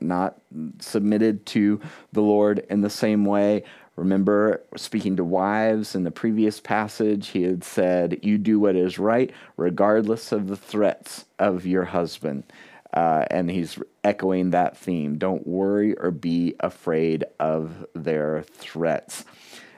not 0.00 0.38
submitted 0.80 1.46
to 1.46 1.80
the 2.12 2.22
Lord 2.22 2.64
in 2.70 2.82
the 2.82 2.90
same 2.90 3.24
way. 3.24 3.64
Remember, 3.96 4.62
speaking 4.76 5.16
to 5.16 5.24
wives 5.24 5.94
in 5.94 6.04
the 6.04 6.10
previous 6.10 6.60
passage, 6.60 7.28
he 7.28 7.42
had 7.42 7.64
said, 7.64 8.20
You 8.22 8.38
do 8.38 8.60
what 8.60 8.76
is 8.76 8.98
right, 8.98 9.32
regardless 9.56 10.30
of 10.30 10.46
the 10.46 10.56
threats 10.56 11.24
of 11.38 11.66
your 11.66 11.84
husband. 11.84 12.44
Uh, 12.92 13.24
and 13.30 13.50
he's 13.50 13.78
echoing 14.04 14.50
that 14.50 14.76
theme. 14.76 15.18
Don't 15.18 15.46
worry 15.46 15.94
or 15.94 16.10
be 16.10 16.54
afraid 16.60 17.24
of 17.40 17.86
their 17.94 18.42
threats. 18.42 19.24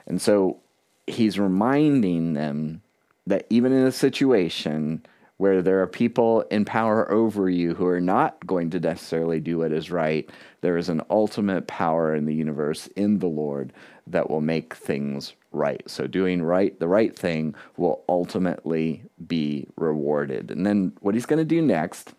And 0.05 0.21
so 0.21 0.59
he's 1.07 1.39
reminding 1.39 2.33
them 2.33 2.81
that 3.27 3.45
even 3.49 3.71
in 3.71 3.85
a 3.85 3.91
situation 3.91 5.05
where 5.41 5.63
there 5.63 5.81
are 5.81 5.87
people 5.87 6.41
in 6.51 6.63
power 6.63 7.11
over 7.11 7.49
you 7.49 7.73
who 7.73 7.87
are 7.87 7.99
not 7.99 8.45
going 8.45 8.69
to 8.69 8.79
necessarily 8.79 9.39
do 9.39 9.57
what 9.57 9.71
is 9.71 9.89
right, 9.89 10.29
there 10.61 10.77
is 10.77 10.87
an 10.87 11.01
ultimate 11.09 11.65
power 11.65 12.13
in 12.13 12.25
the 12.25 12.35
universe, 12.35 12.85
in 12.95 13.17
the 13.17 13.27
Lord, 13.27 13.73
that 14.05 14.29
will 14.29 14.39
make 14.39 14.75
things 14.75 15.33
right. 15.51 15.81
So 15.89 16.05
doing 16.05 16.43
right, 16.43 16.79
the 16.79 16.87
right 16.87 17.17
thing 17.17 17.55
will 17.75 18.03
ultimately 18.07 19.01
be 19.25 19.65
rewarded. 19.77 20.51
And 20.51 20.63
then 20.63 20.93
what 20.99 21.15
he's 21.15 21.25
going 21.25 21.39
to 21.39 21.43
do 21.43 21.59
next 21.59 22.13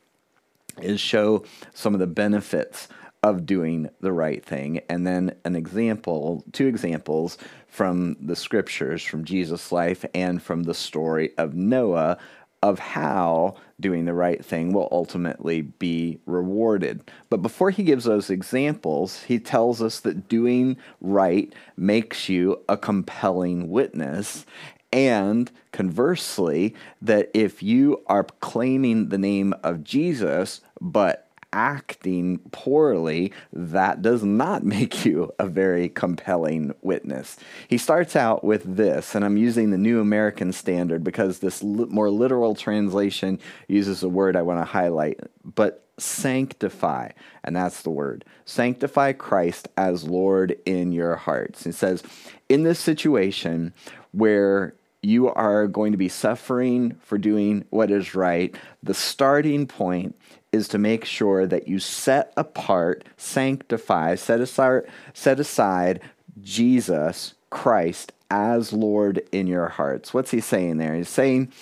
is 0.80 1.00
show 1.00 1.44
some 1.72 1.94
of 1.94 2.00
the 2.00 2.08
benefits 2.08 2.88
of 3.22 3.46
doing 3.46 3.88
the 4.00 4.12
right 4.12 4.44
thing. 4.44 4.80
And 4.88 5.06
then 5.06 5.36
an 5.44 5.54
example, 5.54 6.44
two 6.52 6.66
examples 6.66 7.38
from 7.68 8.16
the 8.20 8.34
scriptures, 8.34 9.04
from 9.04 9.24
Jesus' 9.24 9.70
life, 9.70 10.04
and 10.12 10.42
from 10.42 10.64
the 10.64 10.74
story 10.74 11.30
of 11.38 11.54
Noah 11.54 12.18
of 12.62 12.78
how 12.78 13.56
doing 13.80 14.04
the 14.04 14.14
right 14.14 14.44
thing 14.44 14.72
will 14.72 14.88
ultimately 14.92 15.62
be 15.62 16.18
rewarded. 16.26 17.10
But 17.28 17.42
before 17.42 17.70
he 17.70 17.82
gives 17.82 18.04
those 18.04 18.30
examples, 18.30 19.24
he 19.24 19.38
tells 19.38 19.82
us 19.82 20.00
that 20.00 20.28
doing 20.28 20.76
right 21.00 21.52
makes 21.76 22.28
you 22.28 22.60
a 22.68 22.76
compelling 22.76 23.68
witness. 23.68 24.46
And 24.92 25.50
conversely, 25.72 26.74
that 27.00 27.30
if 27.34 27.62
you 27.62 28.02
are 28.06 28.24
claiming 28.24 29.08
the 29.08 29.18
name 29.18 29.54
of 29.64 29.82
Jesus, 29.82 30.60
but 30.80 31.31
acting 31.52 32.38
poorly, 32.50 33.32
that 33.52 34.02
does 34.02 34.22
not 34.22 34.64
make 34.64 35.04
you 35.04 35.32
a 35.38 35.46
very 35.46 35.88
compelling 35.88 36.74
witness. 36.82 37.36
He 37.68 37.78
starts 37.78 38.16
out 38.16 38.44
with 38.44 38.76
this, 38.76 39.14
and 39.14 39.24
I'm 39.24 39.36
using 39.36 39.70
the 39.70 39.78
New 39.78 40.00
American 40.00 40.52
Standard 40.52 41.04
because 41.04 41.38
this 41.38 41.62
li- 41.62 41.86
more 41.88 42.10
literal 42.10 42.54
translation 42.54 43.38
uses 43.68 44.02
a 44.02 44.08
word 44.08 44.36
I 44.36 44.42
want 44.42 44.60
to 44.60 44.64
highlight, 44.64 45.20
but 45.44 45.84
sanctify, 45.98 47.10
and 47.44 47.54
that's 47.54 47.82
the 47.82 47.90
word. 47.90 48.24
Sanctify 48.44 49.12
Christ 49.12 49.68
as 49.76 50.04
Lord 50.04 50.56
in 50.64 50.92
your 50.92 51.16
hearts. 51.16 51.66
It 51.66 51.74
says, 51.74 52.02
in 52.48 52.62
this 52.62 52.78
situation 52.78 53.72
where 54.12 54.74
You 55.02 55.28
are 55.28 55.66
going 55.66 55.92
to 55.92 55.98
be 55.98 56.08
suffering 56.08 56.96
for 57.02 57.18
doing 57.18 57.64
what 57.70 57.90
is 57.90 58.14
right. 58.14 58.56
The 58.82 58.94
starting 58.94 59.66
point 59.66 60.16
is 60.52 60.68
to 60.68 60.78
make 60.78 61.04
sure 61.04 61.46
that 61.46 61.66
you 61.66 61.80
set 61.80 62.32
apart, 62.36 63.04
sanctify, 63.16 64.14
set 64.14 64.40
aside, 64.40 64.82
set 65.12 65.40
aside 65.40 66.00
Jesus 66.40 67.34
Christ 67.50 68.12
as 68.30 68.72
Lord 68.72 69.22
in 69.32 69.46
your 69.46 69.68
hearts. 69.68 70.14
What's 70.14 70.30
he 70.30 70.40
saying 70.40 70.78
there? 70.78 70.94
He's 70.94 71.08
saying, 71.08 71.52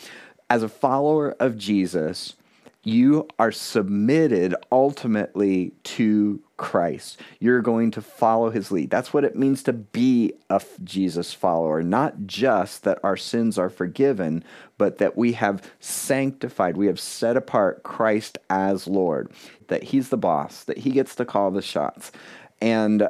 as 0.50 0.62
a 0.62 0.68
follower 0.68 1.34
of 1.40 1.56
Jesus, 1.56 2.34
you 2.82 3.26
are 3.38 3.52
submitted 3.52 4.54
ultimately 4.70 5.72
to 5.84 6.42
Christ. 6.60 7.18
You're 7.38 7.62
going 7.62 7.90
to 7.92 8.02
follow 8.02 8.50
his 8.50 8.70
lead. 8.70 8.90
That's 8.90 9.14
what 9.14 9.24
it 9.24 9.34
means 9.34 9.62
to 9.62 9.72
be 9.72 10.34
a 10.50 10.60
Jesus 10.84 11.32
follower. 11.32 11.82
Not 11.82 12.26
just 12.26 12.84
that 12.84 12.98
our 13.02 13.16
sins 13.16 13.58
are 13.58 13.70
forgiven, 13.70 14.44
but 14.76 14.98
that 14.98 15.16
we 15.16 15.32
have 15.32 15.62
sanctified, 15.80 16.76
we 16.76 16.86
have 16.86 17.00
set 17.00 17.34
apart 17.34 17.82
Christ 17.82 18.36
as 18.50 18.86
Lord, 18.86 19.32
that 19.68 19.84
he's 19.84 20.10
the 20.10 20.18
boss, 20.18 20.64
that 20.64 20.76
he 20.76 20.90
gets 20.90 21.14
to 21.14 21.24
call 21.24 21.50
the 21.50 21.62
shots. 21.62 22.12
And 22.60 23.08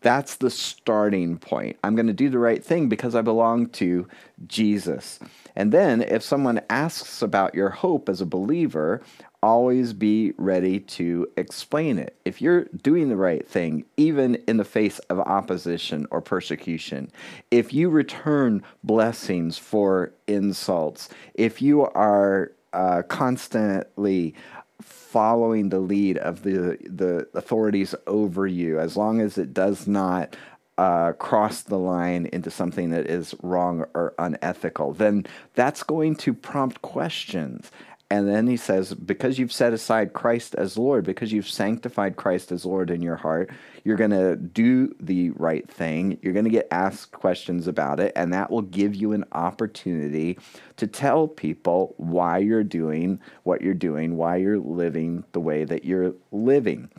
that's 0.00 0.36
the 0.36 0.48
starting 0.48 1.36
point. 1.36 1.76
I'm 1.84 1.94
going 1.94 2.06
to 2.06 2.14
do 2.14 2.30
the 2.30 2.38
right 2.38 2.64
thing 2.64 2.88
because 2.88 3.14
I 3.14 3.20
belong 3.20 3.68
to 3.72 4.08
Jesus. 4.46 5.20
And 5.54 5.70
then 5.70 6.00
if 6.00 6.22
someone 6.22 6.62
asks 6.70 7.20
about 7.20 7.54
your 7.54 7.68
hope 7.68 8.08
as 8.08 8.22
a 8.22 8.26
believer, 8.26 9.02
always 9.42 9.92
be 9.92 10.32
ready 10.36 10.80
to 10.80 11.26
explain 11.36 11.98
it. 11.98 12.16
If 12.24 12.42
you're 12.42 12.64
doing 12.82 13.08
the 13.08 13.16
right 13.16 13.46
thing, 13.46 13.84
even 13.96 14.36
in 14.46 14.58
the 14.58 14.64
face 14.64 14.98
of 15.10 15.18
opposition 15.20 16.06
or 16.10 16.20
persecution, 16.20 17.10
if 17.50 17.72
you 17.72 17.88
return 17.88 18.62
blessings 18.84 19.56
for 19.56 20.12
insults, 20.26 21.08
if 21.34 21.62
you 21.62 21.86
are 21.86 22.52
uh, 22.72 23.02
constantly 23.08 24.34
following 24.80 25.68
the 25.68 25.80
lead 25.80 26.16
of 26.18 26.42
the 26.42 26.78
the 26.84 27.28
authorities 27.34 27.94
over 28.06 28.46
you, 28.46 28.78
as 28.78 28.96
long 28.96 29.20
as 29.20 29.38
it 29.38 29.52
does 29.52 29.86
not 29.86 30.36
uh, 30.78 31.12
cross 31.12 31.62
the 31.62 31.76
line 31.76 32.26
into 32.32 32.50
something 32.50 32.88
that 32.88 33.06
is 33.06 33.34
wrong 33.42 33.84
or 33.92 34.14
unethical, 34.18 34.94
then 34.94 35.26
that's 35.54 35.82
going 35.82 36.16
to 36.16 36.32
prompt 36.32 36.80
questions. 36.80 37.70
And 38.12 38.28
then 38.28 38.48
he 38.48 38.56
says, 38.56 38.92
because 38.92 39.38
you've 39.38 39.52
set 39.52 39.72
aside 39.72 40.14
Christ 40.14 40.56
as 40.56 40.76
Lord, 40.76 41.04
because 41.04 41.32
you've 41.32 41.48
sanctified 41.48 42.16
Christ 42.16 42.50
as 42.50 42.64
Lord 42.64 42.90
in 42.90 43.02
your 43.02 43.14
heart, 43.14 43.50
you're 43.84 43.96
going 43.96 44.10
to 44.10 44.34
do 44.34 44.92
the 44.98 45.30
right 45.30 45.68
thing. 45.70 46.18
You're 46.20 46.32
going 46.32 46.44
to 46.44 46.50
get 46.50 46.66
asked 46.72 47.12
questions 47.12 47.68
about 47.68 48.00
it, 48.00 48.12
and 48.16 48.32
that 48.32 48.50
will 48.50 48.62
give 48.62 48.96
you 48.96 49.12
an 49.12 49.24
opportunity 49.30 50.38
to 50.76 50.88
tell 50.88 51.28
people 51.28 51.94
why 51.98 52.38
you're 52.38 52.64
doing 52.64 53.20
what 53.44 53.62
you're 53.62 53.74
doing, 53.74 54.16
why 54.16 54.36
you're 54.36 54.58
living 54.58 55.22
the 55.30 55.40
way 55.40 55.62
that 55.62 55.84
you're 55.84 56.14
living. 56.32 56.90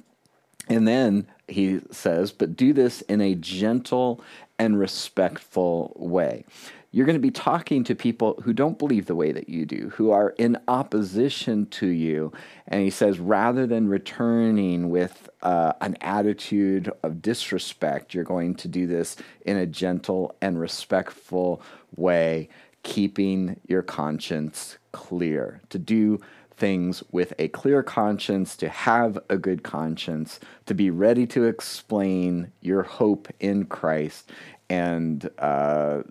And 0.69 0.87
then 0.87 1.27
he 1.49 1.81
says, 1.91 2.31
but 2.31 2.55
do 2.55 2.71
this 2.71 3.01
in 3.01 3.19
a 3.19 3.35
gentle 3.35 4.23
and 4.57 4.79
respectful 4.79 5.91
way 5.97 6.45
you're 6.91 7.05
going 7.05 7.15
to 7.15 7.19
be 7.19 7.31
talking 7.31 7.83
to 7.85 7.95
people 7.95 8.39
who 8.43 8.51
don't 8.51 8.77
believe 8.77 9.05
the 9.05 9.15
way 9.15 9.31
that 9.31 9.47
you 9.47 9.65
do, 9.65 9.91
who 9.95 10.11
are 10.11 10.31
in 10.31 10.57
opposition 10.67 11.65
to 11.67 11.87
you. 11.87 12.33
And 12.67 12.83
he 12.83 12.89
says, 12.89 13.17
rather 13.17 13.65
than 13.65 13.87
returning 13.87 14.89
with 14.89 15.29
uh, 15.41 15.73
an 15.79 15.95
attitude 16.01 16.91
of 17.01 17.21
disrespect, 17.21 18.13
you're 18.13 18.25
going 18.25 18.55
to 18.55 18.67
do 18.67 18.87
this 18.87 19.15
in 19.45 19.55
a 19.55 19.65
gentle 19.65 20.35
and 20.41 20.59
respectful 20.59 21.61
way, 21.95 22.49
keeping 22.83 23.59
your 23.67 23.83
conscience 23.83 24.77
clear. 24.91 25.61
To 25.69 25.79
do 25.79 26.19
things 26.57 27.03
with 27.11 27.33
a 27.39 27.47
clear 27.47 27.81
conscience, 27.83 28.55
to 28.57 28.67
have 28.69 29.17
a 29.29 29.37
good 29.37 29.63
conscience, 29.63 30.41
to 30.65 30.75
be 30.75 30.89
ready 30.89 31.25
to 31.27 31.45
explain 31.45 32.51
your 32.59 32.83
hope 32.83 33.29
in 33.39 33.65
Christ, 33.65 34.29
and 34.69 35.29
uh, 35.39 36.03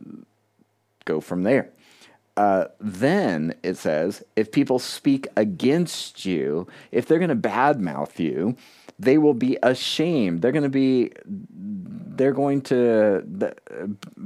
go 1.05 1.21
from 1.21 1.43
there. 1.43 1.71
Uh, 2.37 2.67
then 2.81 3.55
it 3.63 3.77
says, 3.77 4.23
if 4.37 4.51
people 4.51 4.79
speak 4.79 5.27
against 5.37 6.25
you, 6.25 6.67
if 6.91 7.07
they're 7.07 7.19
going 7.19 7.29
to 7.29 7.37
badmouth 7.37 8.19
you, 8.19 8.57
they 8.99 9.19
will 9.19 9.35
be 9.35 9.59
ashamed. 9.63 10.43
They're 10.43 10.53
going 10.53 10.63
to 10.63 10.69
be, 10.69 11.11
they're 11.27 12.33
going 12.33 12.61
to 12.63 13.55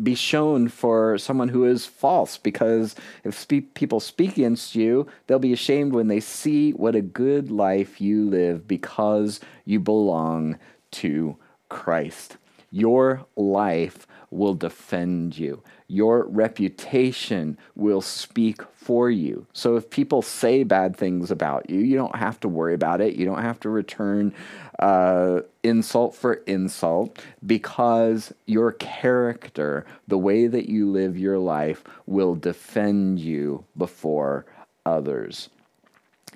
be 0.02 0.14
shown 0.14 0.68
for 0.68 1.16
someone 1.16 1.48
who 1.48 1.64
is 1.64 1.86
false 1.86 2.38
because 2.38 2.96
if 3.22 3.38
spe- 3.38 3.72
people 3.74 4.00
speak 4.00 4.32
against 4.32 4.74
you, 4.74 5.06
they'll 5.26 5.38
be 5.38 5.52
ashamed 5.52 5.92
when 5.92 6.08
they 6.08 6.20
see 6.20 6.72
what 6.72 6.96
a 6.96 7.00
good 7.00 7.50
life 7.50 8.00
you 8.00 8.28
live 8.28 8.66
because 8.66 9.40
you 9.64 9.78
belong 9.78 10.58
to 10.90 11.36
Christ. 11.68 12.36
Your 12.74 13.24
life 13.36 14.04
will 14.32 14.54
defend 14.54 15.38
you. 15.38 15.62
Your 15.86 16.26
reputation 16.26 17.56
will 17.76 18.00
speak 18.00 18.62
for 18.74 19.08
you. 19.08 19.46
So 19.52 19.76
if 19.76 19.90
people 19.90 20.22
say 20.22 20.64
bad 20.64 20.96
things 20.96 21.30
about 21.30 21.70
you, 21.70 21.78
you 21.78 21.96
don't 21.96 22.16
have 22.16 22.40
to 22.40 22.48
worry 22.48 22.74
about 22.74 23.00
it. 23.00 23.14
You 23.14 23.26
don't 23.26 23.42
have 23.42 23.60
to 23.60 23.70
return 23.70 24.34
uh, 24.80 25.42
insult 25.62 26.16
for 26.16 26.34
insult 26.48 27.20
because 27.46 28.34
your 28.46 28.72
character, 28.72 29.86
the 30.08 30.18
way 30.18 30.48
that 30.48 30.68
you 30.68 30.90
live 30.90 31.16
your 31.16 31.38
life, 31.38 31.84
will 32.06 32.34
defend 32.34 33.20
you 33.20 33.64
before 33.76 34.46
others. 34.84 35.48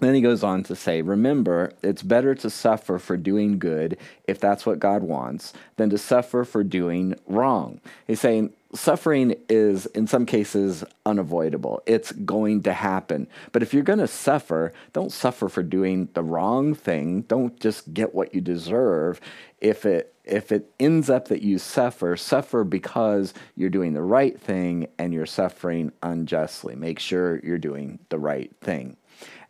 Then 0.00 0.14
he 0.14 0.20
goes 0.20 0.44
on 0.44 0.62
to 0.64 0.76
say, 0.76 1.02
Remember, 1.02 1.72
it's 1.82 2.02
better 2.02 2.34
to 2.36 2.50
suffer 2.50 2.98
for 2.98 3.16
doing 3.16 3.58
good, 3.58 3.96
if 4.26 4.38
that's 4.38 4.64
what 4.64 4.78
God 4.78 5.02
wants, 5.02 5.52
than 5.76 5.90
to 5.90 5.98
suffer 5.98 6.44
for 6.44 6.62
doing 6.62 7.14
wrong. 7.26 7.80
He's 8.06 8.20
saying 8.20 8.52
suffering 8.74 9.34
is, 9.48 9.86
in 9.86 10.06
some 10.06 10.26
cases, 10.26 10.84
unavoidable. 11.06 11.82
It's 11.86 12.12
going 12.12 12.62
to 12.64 12.72
happen. 12.72 13.26
But 13.52 13.62
if 13.62 13.72
you're 13.72 13.82
going 13.82 13.98
to 13.98 14.08
suffer, 14.08 14.72
don't 14.92 15.12
suffer 15.12 15.48
for 15.48 15.62
doing 15.62 16.08
the 16.14 16.22
wrong 16.22 16.74
thing. 16.74 17.22
Don't 17.22 17.58
just 17.58 17.92
get 17.94 18.14
what 18.14 18.34
you 18.34 18.40
deserve. 18.40 19.20
If 19.60 19.84
it 19.86 20.14
if 20.28 20.52
it 20.52 20.70
ends 20.78 21.08
up 21.08 21.28
that 21.28 21.40
you 21.40 21.58
suffer, 21.58 22.14
suffer 22.14 22.62
because 22.62 23.32
you're 23.56 23.70
doing 23.70 23.94
the 23.94 24.02
right 24.02 24.38
thing 24.38 24.86
and 24.98 25.14
you're 25.14 25.24
suffering 25.24 25.90
unjustly. 26.02 26.76
Make 26.76 26.98
sure 26.98 27.40
you're 27.42 27.56
doing 27.56 27.98
the 28.10 28.18
right 28.18 28.54
thing. 28.60 28.98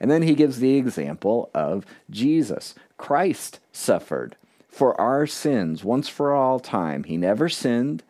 And 0.00 0.10
then 0.10 0.22
he 0.22 0.34
gives 0.34 0.58
the 0.58 0.76
example 0.76 1.50
of 1.54 1.84
Jesus. 2.10 2.74
Christ 2.96 3.60
suffered 3.72 4.36
for 4.68 4.98
our 5.00 5.26
sins 5.26 5.82
once 5.82 6.08
for 6.08 6.32
all 6.32 6.60
time. 6.60 7.04
He 7.04 7.16
never 7.16 7.48
sinned, 7.48 8.02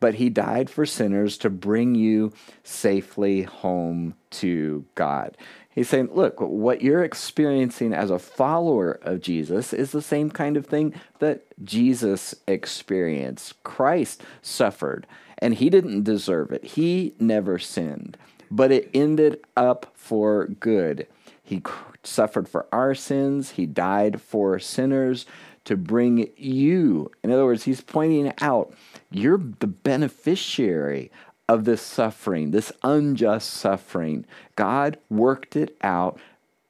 but 0.00 0.14
he 0.14 0.28
died 0.28 0.70
for 0.70 0.86
sinners 0.86 1.36
to 1.38 1.50
bring 1.50 1.94
you 1.94 2.32
safely 2.62 3.42
home 3.42 4.14
to 4.30 4.84
God. 4.94 5.36
He's 5.74 5.88
saying, 5.88 6.10
look, 6.12 6.40
what 6.40 6.82
you're 6.82 7.02
experiencing 7.02 7.92
as 7.92 8.10
a 8.10 8.18
follower 8.18 8.92
of 9.02 9.20
Jesus 9.20 9.72
is 9.72 9.90
the 9.90 10.02
same 10.02 10.30
kind 10.30 10.56
of 10.56 10.66
thing 10.66 10.94
that 11.18 11.42
Jesus 11.64 12.34
experienced. 12.46 13.60
Christ 13.64 14.22
suffered, 14.40 15.06
and 15.38 15.54
he 15.54 15.68
didn't 15.70 16.04
deserve 16.04 16.52
it. 16.52 16.64
He 16.64 17.14
never 17.18 17.58
sinned, 17.58 18.16
but 18.54 18.70
it 18.70 18.88
ended 18.94 19.44
up 19.56 19.90
for 19.94 20.46
good. 20.46 21.08
He 21.42 21.60
suffered 22.04 22.48
for 22.48 22.66
our 22.72 22.94
sins, 22.94 23.50
He 23.50 23.66
died 23.66 24.20
for 24.20 24.58
sinners 24.60 25.26
to 25.64 25.76
bring 25.76 26.30
you. 26.36 27.10
In 27.24 27.32
other 27.32 27.44
words, 27.44 27.64
He's 27.64 27.80
pointing 27.80 28.32
out 28.40 28.72
you're 29.10 29.40
the 29.58 29.66
beneficiary 29.66 31.10
of 31.48 31.64
this 31.64 31.82
suffering, 31.82 32.52
this 32.52 32.70
unjust 32.84 33.50
suffering. 33.50 34.24
God 34.54 34.98
worked 35.10 35.56
it 35.56 35.76
out, 35.82 36.20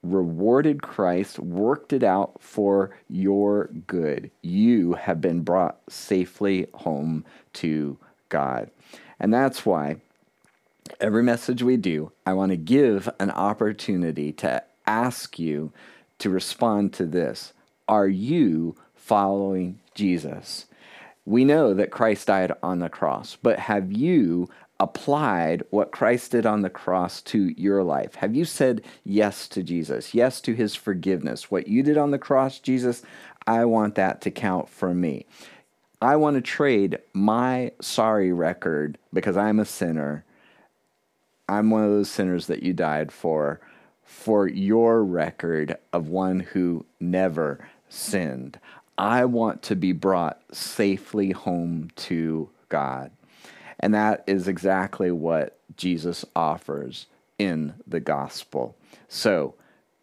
rewarded 0.01 0.81
Christ, 0.81 1.37
worked 1.37 1.93
it 1.93 2.03
out 2.03 2.41
for 2.41 2.97
your 3.07 3.69
good. 3.85 4.31
You 4.41 4.93
have 4.93 5.21
been 5.21 5.41
brought 5.41 5.79
safely 5.87 6.65
home 6.73 7.25
to 7.53 7.97
God. 8.29 8.71
And 9.19 9.33
that's 9.33 9.65
why 9.65 9.97
every 10.99 11.23
message 11.23 11.61
we 11.61 11.77
do, 11.77 12.11
I 12.25 12.33
want 12.33 12.51
to 12.51 12.57
give 12.57 13.09
an 13.19 13.31
opportunity 13.31 14.31
to 14.33 14.63
ask 14.85 15.39
you 15.39 15.71
to 16.19 16.29
respond 16.29 16.93
to 16.93 17.05
this 17.05 17.53
Are 17.87 18.07
you 18.07 18.75
following 18.95 19.79
Jesus? 19.93 20.65
We 21.25 21.43
know 21.43 21.73
that 21.73 21.91
Christ 21.91 22.27
died 22.27 22.51
on 22.61 22.79
the 22.79 22.89
cross, 22.89 23.37
but 23.41 23.59
have 23.59 23.91
you 23.91 24.49
applied 24.79 25.63
what 25.69 25.91
Christ 25.91 26.31
did 26.31 26.45
on 26.45 26.61
the 26.61 26.69
cross 26.69 27.21
to 27.23 27.47
your 27.59 27.83
life? 27.83 28.15
Have 28.15 28.35
you 28.35 28.45
said 28.45 28.81
yes 29.03 29.47
to 29.49 29.63
Jesus, 29.63 30.13
yes 30.13 30.41
to 30.41 30.53
his 30.53 30.75
forgiveness? 30.75 31.49
What 31.49 31.67
you 31.67 31.81
did 31.81 31.97
on 31.97 32.11
the 32.11 32.19
cross, 32.19 32.59
Jesus, 32.59 33.01
I 33.47 33.65
want 33.65 33.95
that 33.95 34.21
to 34.21 34.31
count 34.31 34.69
for 34.69 34.93
me. 34.93 35.25
I 36.01 36.15
want 36.17 36.35
to 36.35 36.41
trade 36.41 36.99
my 37.13 37.71
sorry 37.79 38.31
record 38.31 38.97
because 39.13 39.37
I'm 39.37 39.59
a 39.59 39.65
sinner 39.65 40.24
I'm 41.47 41.69
one 41.69 41.83
of 41.83 41.91
those 41.91 42.09
sinners 42.09 42.47
that 42.47 42.63
you 42.63 42.73
died 42.73 43.11
for, 43.11 43.59
for 44.03 44.47
your 44.47 45.03
record 45.03 45.77
of 45.93 46.09
one 46.09 46.39
who 46.39 46.85
never 46.99 47.67
sinned. 47.89 48.59
I 48.97 49.25
want 49.25 49.61
to 49.63 49.75
be 49.75 49.91
brought 49.91 50.41
safely 50.51 51.31
home 51.31 51.89
to 51.97 52.49
God. 52.69 53.11
And 53.79 53.93
that 53.93 54.23
is 54.25 54.47
exactly 54.47 55.11
what 55.11 55.59
Jesus 55.75 56.25
offers 56.35 57.07
in 57.37 57.73
the 57.85 57.99
gospel. 57.99 58.75
So, 59.07 59.55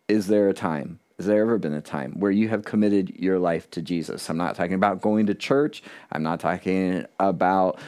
is 0.09 0.27
there 0.27 0.49
a 0.49 0.55
time 0.55 0.99
has 1.17 1.27
there 1.27 1.43
ever 1.43 1.59
been 1.59 1.75
a 1.75 1.81
time 1.81 2.19
where 2.19 2.31
you 2.31 2.49
have 2.49 2.65
committed 2.65 3.11
your 3.17 3.39
life 3.39 3.71
to 3.73 3.83
Jesus? 3.83 4.29
I'm 4.29 4.37
not 4.37 4.55
talking 4.55 4.75
about 4.75 5.01
going 5.01 5.27
to 5.27 5.35
church. 5.35 5.83
I'm 6.11 6.23
not 6.23 6.41
talking 6.41 7.05
about 7.21 7.79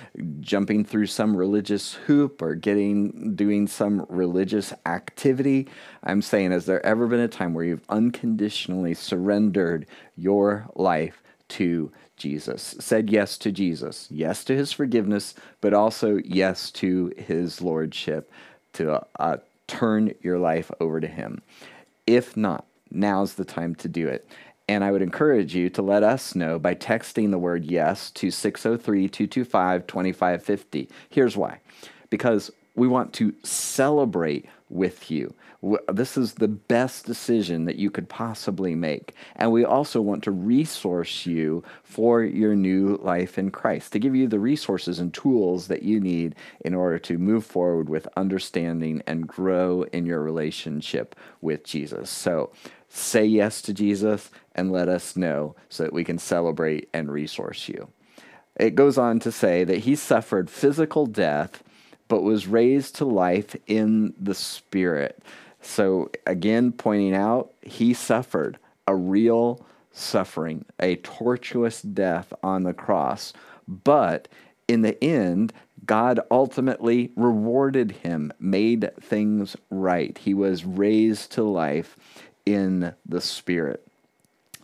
jumping 0.41 0.85
through 0.85 1.07
some 1.07 1.37
religious 1.37 1.95
hoop 1.95 2.43
or 2.43 2.55
getting 2.55 3.35
doing 3.35 3.67
some 3.67 4.07
religious 4.09 4.73
activity. 4.87 5.69
I'm 6.03 6.23
saying 6.23 6.53
has 6.53 6.67
there 6.67 6.85
ever 6.85 7.07
been 7.07 7.21
a 7.21 7.29
time 7.29 7.55
where 7.55 7.65
you've 7.65 7.85
unconditionally 7.89 8.95
surrendered 8.95 9.87
your 10.17 10.69
life 10.75 11.23
to 11.49 11.91
Jesus? 12.17 12.77
Said 12.79 13.11
yes 13.11 13.39
to 13.39 13.51
Jesus, 13.51 14.09
yes 14.11 14.45
to 14.45 14.55
his 14.55 14.73
forgiveness, 14.73 15.35
but 15.61 15.75
also 15.75 16.21
yes 16.25 16.71
to 16.73 17.13
his 17.17 17.61
lordship 17.61 18.31
to 18.75 19.05
uh, 19.19 19.39
turn 19.67 20.15
your 20.21 20.39
life 20.39 20.71
over 20.81 21.01
to 21.01 21.07
him. 21.07 21.43
If 22.07 22.37
not, 22.37 22.67
now's 22.95 23.35
the 23.35 23.45
time 23.45 23.75
to 23.77 23.89
do 23.89 24.09
it. 24.09 24.27
And 24.67 24.83
I 24.83 24.91
would 24.91 25.03
encourage 25.03 25.55
you 25.55 25.69
to 25.71 25.83
let 25.83 26.03
us 26.03 26.35
know 26.35 26.59
by 26.59 26.75
texting 26.75 27.31
the 27.31 27.39
word 27.39 27.65
yes 27.65 28.11
to 28.13 28.31
603 28.31 29.09
225 29.09 29.87
2550. 29.87 30.89
Here's 31.11 31.37
why 31.37 31.61
because 32.11 32.51
we 32.77 32.89
want 32.89 33.13
to 33.15 33.35
celebrate 33.43 34.47
with 34.69 35.11
you. 35.11 35.35
This 35.93 36.17
is 36.17 36.35
the 36.35 36.49
best 36.49 37.07
decision 37.07 37.65
that 37.65 37.77
you 37.77 37.91
could 37.91 38.09
possibly 38.09 38.75
make. 38.75 39.15
And 39.37 39.51
we 39.51 39.65
also 39.65 40.01
want 40.03 40.23
to 40.25 40.31
resource 40.31 41.25
you 41.25 41.65
for 41.85 42.23
your 42.23 42.55
new 42.55 42.99
life 43.03 43.39
in 43.39 43.51
Christ, 43.51 43.93
to 43.93 43.99
give 43.99 44.15
you 44.15 44.29
the 44.29 44.39
resources 44.39 44.99
and 44.99 45.15
tools 45.15 45.69
that 45.69 45.83
you 45.83 46.01
need 46.01 46.35
in 46.65 46.75
order 46.75 46.99
to 46.99 47.19
move 47.19 47.47
forward 47.47 47.89
with 47.89 48.09
understanding 48.17 49.03
and 49.07 49.27
grow 49.27 49.85
in 49.93 50.05
your 50.05 50.23
relationship 50.23 51.17
with 51.41 51.65
Jesus. 51.65 52.11
So, 52.11 52.51
say 52.95 53.25
yes 53.25 53.61
to 53.63 53.75
Jesus 53.75 54.31
and 54.55 54.71
let 54.71 54.89
us 54.89 55.17
know 55.17 55.57
so 55.69 55.83
that 55.83 55.93
we 55.93 56.05
can 56.05 56.19
celebrate 56.19 56.89
and 56.95 57.11
resource 57.11 57.69
you. 57.69 57.89
It 58.57 58.77
goes 58.77 58.99
on 58.99 59.19
to 59.21 59.33
say 59.33 59.65
that 59.65 59.79
he 59.79 59.97
suffered 59.97 60.49
physical 60.49 61.07
death 61.07 61.63
but 62.07 62.23
was 62.23 62.47
raised 62.47 62.97
to 62.97 63.05
life 63.05 63.57
in 63.67 64.15
the 64.21 64.35
spirit. 64.35 65.23
So, 65.61 66.11
again, 66.27 66.71
pointing 66.73 67.15
out, 67.15 67.53
he 67.63 67.95
suffered 67.95 68.59
a 68.87 68.95
real 68.95 69.65
suffering, 69.91 70.67
a 70.79 70.97
tortuous 70.97 71.81
death 71.81 72.33
on 72.43 72.65
the 72.65 72.75
cross. 72.75 73.33
But 73.67 74.29
in 74.69 74.83
the 74.83 75.03
end, 75.03 75.53
God 75.87 76.21
ultimately 76.31 77.11
rewarded 77.17 77.93
him, 77.93 78.33
made 78.39 78.91
things 79.01 79.57
right. 79.71 80.17
He 80.19 80.35
was 80.35 80.65
raised 80.65 81.33
to 81.33 81.43
life 81.43 81.97
in 82.47 82.95
the 83.07 83.21
Spirit. 83.21 83.87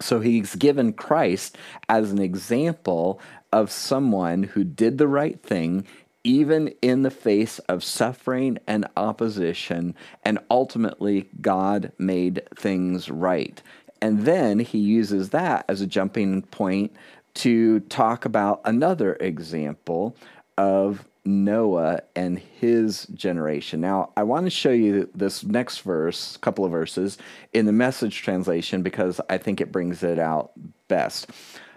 So 0.01 0.21
he's 0.21 0.55
given 0.55 0.93
Christ 0.93 1.59
as 1.89 2.11
an 2.11 2.21
example 2.21 3.21
of 3.53 3.71
someone 3.71 4.45
who 4.45 4.65
did 4.65 4.99
the 4.99 5.09
right 5.09 5.43
thing 5.43 5.87
even 6.23 6.69
in 6.83 7.03
the 7.03 7.11
face 7.11 7.59
of 7.61 7.83
suffering 7.83 8.59
and 8.67 8.87
opposition, 8.97 9.95
and 10.23 10.39
ultimately 10.51 11.29
God 11.41 11.93
made 11.99 12.43
things 12.57 13.09
right. 13.09 13.63
And 14.03 14.25
then 14.25 14.59
he 14.59 14.79
uses 14.79 15.31
that 15.31 15.65
as 15.69 15.81
a 15.81 15.87
jumping 15.87 16.43
point 16.43 16.95
to 17.35 17.81
talk 17.81 18.25
about 18.25 18.61
another 18.65 19.15
example 19.15 20.17
of 20.59 21.07
Noah 21.31 22.03
and 22.17 22.39
his 22.39 23.07
generation. 23.07 23.81
Now, 23.81 24.13
I 24.17 24.25
want 24.25 24.47
to 24.47 24.51
show 24.51 24.73
you 24.73 25.09
this 25.15 25.45
next 25.45 25.79
verse, 25.79 26.37
couple 26.39 26.65
of 26.65 26.71
verses, 26.73 27.19
in 27.53 27.67
the 27.67 27.73
message 27.73 28.23
translation 28.23 28.83
because 28.83 29.21
I 29.31 29.39
think 29.39 29.61
it 29.61 29.73
brings 29.73 30.03
it 30.03 30.19
out 30.19 30.53
best. 30.89 31.31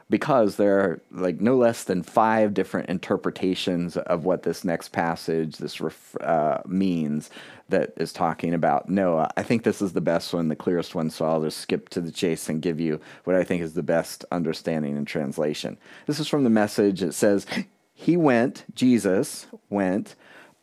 Because 0.09 0.57
there 0.57 0.79
are 0.79 1.01
like 1.11 1.39
no 1.39 1.55
less 1.55 1.85
than 1.85 2.03
five 2.03 2.53
different 2.53 2.89
interpretations 2.89 3.97
of 3.97 4.25
what 4.25 4.43
this 4.43 4.63
next 4.63 4.89
passage 4.89 5.57
this 5.57 5.81
uh, 6.21 6.61
means 6.65 7.29
that 7.69 7.93
is 7.97 8.13
talking 8.13 8.53
about 8.53 8.89
Noah. 8.89 9.31
I 9.37 9.43
think 9.43 9.63
this 9.63 9.81
is 9.81 9.93
the 9.93 10.01
best 10.01 10.33
one, 10.33 10.49
the 10.49 10.55
clearest 10.55 10.93
one, 10.93 11.09
so 11.09 11.25
I'll 11.25 11.41
just 11.41 11.59
skip 11.59 11.89
to 11.89 12.01
the 12.01 12.11
chase 12.11 12.49
and 12.49 12.61
give 12.61 12.79
you 12.79 12.99
what 13.23 13.35
I 13.35 13.43
think 13.43 13.63
is 13.63 13.73
the 13.73 13.81
best 13.81 14.25
understanding 14.31 14.97
and 14.97 15.07
translation. 15.07 15.77
This 16.05 16.19
is 16.19 16.27
from 16.27 16.43
the 16.43 16.49
message. 16.49 17.01
It 17.01 17.13
says, 17.13 17.47
he 17.93 18.17
went, 18.17 18.65
Jesus 18.73 19.47
went, 19.69 20.15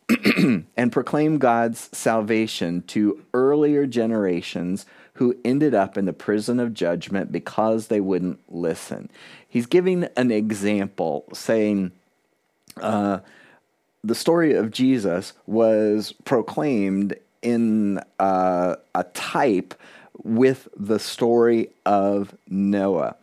and 0.77 0.91
proclaimed 0.91 1.39
God's 1.39 1.89
salvation 1.91 2.81
to 2.87 3.23
earlier 3.33 3.85
generations 3.85 4.85
who 5.13 5.37
ended 5.45 5.73
up 5.73 5.97
in 5.97 6.05
the 6.05 6.13
prison 6.13 6.59
of 6.59 6.73
judgment 6.73 7.31
because 7.31 7.87
they 7.87 8.01
wouldn't 8.01 8.39
listen. 8.49 9.09
He's 9.47 9.65
giving 9.65 10.05
an 10.17 10.31
example, 10.31 11.25
saying, 11.33 11.91
uh, 12.77 13.19
the 14.03 14.15
story 14.15 14.53
of 14.53 14.71
Jesus 14.71 15.33
was 15.45 16.13
proclaimed 16.25 17.15
in 17.41 17.99
uh, 18.19 18.75
a 18.95 19.03
type 19.13 19.73
with 20.23 20.67
the 20.75 20.99
story 20.99 21.69
of 21.85 22.35
Noah 22.49 23.15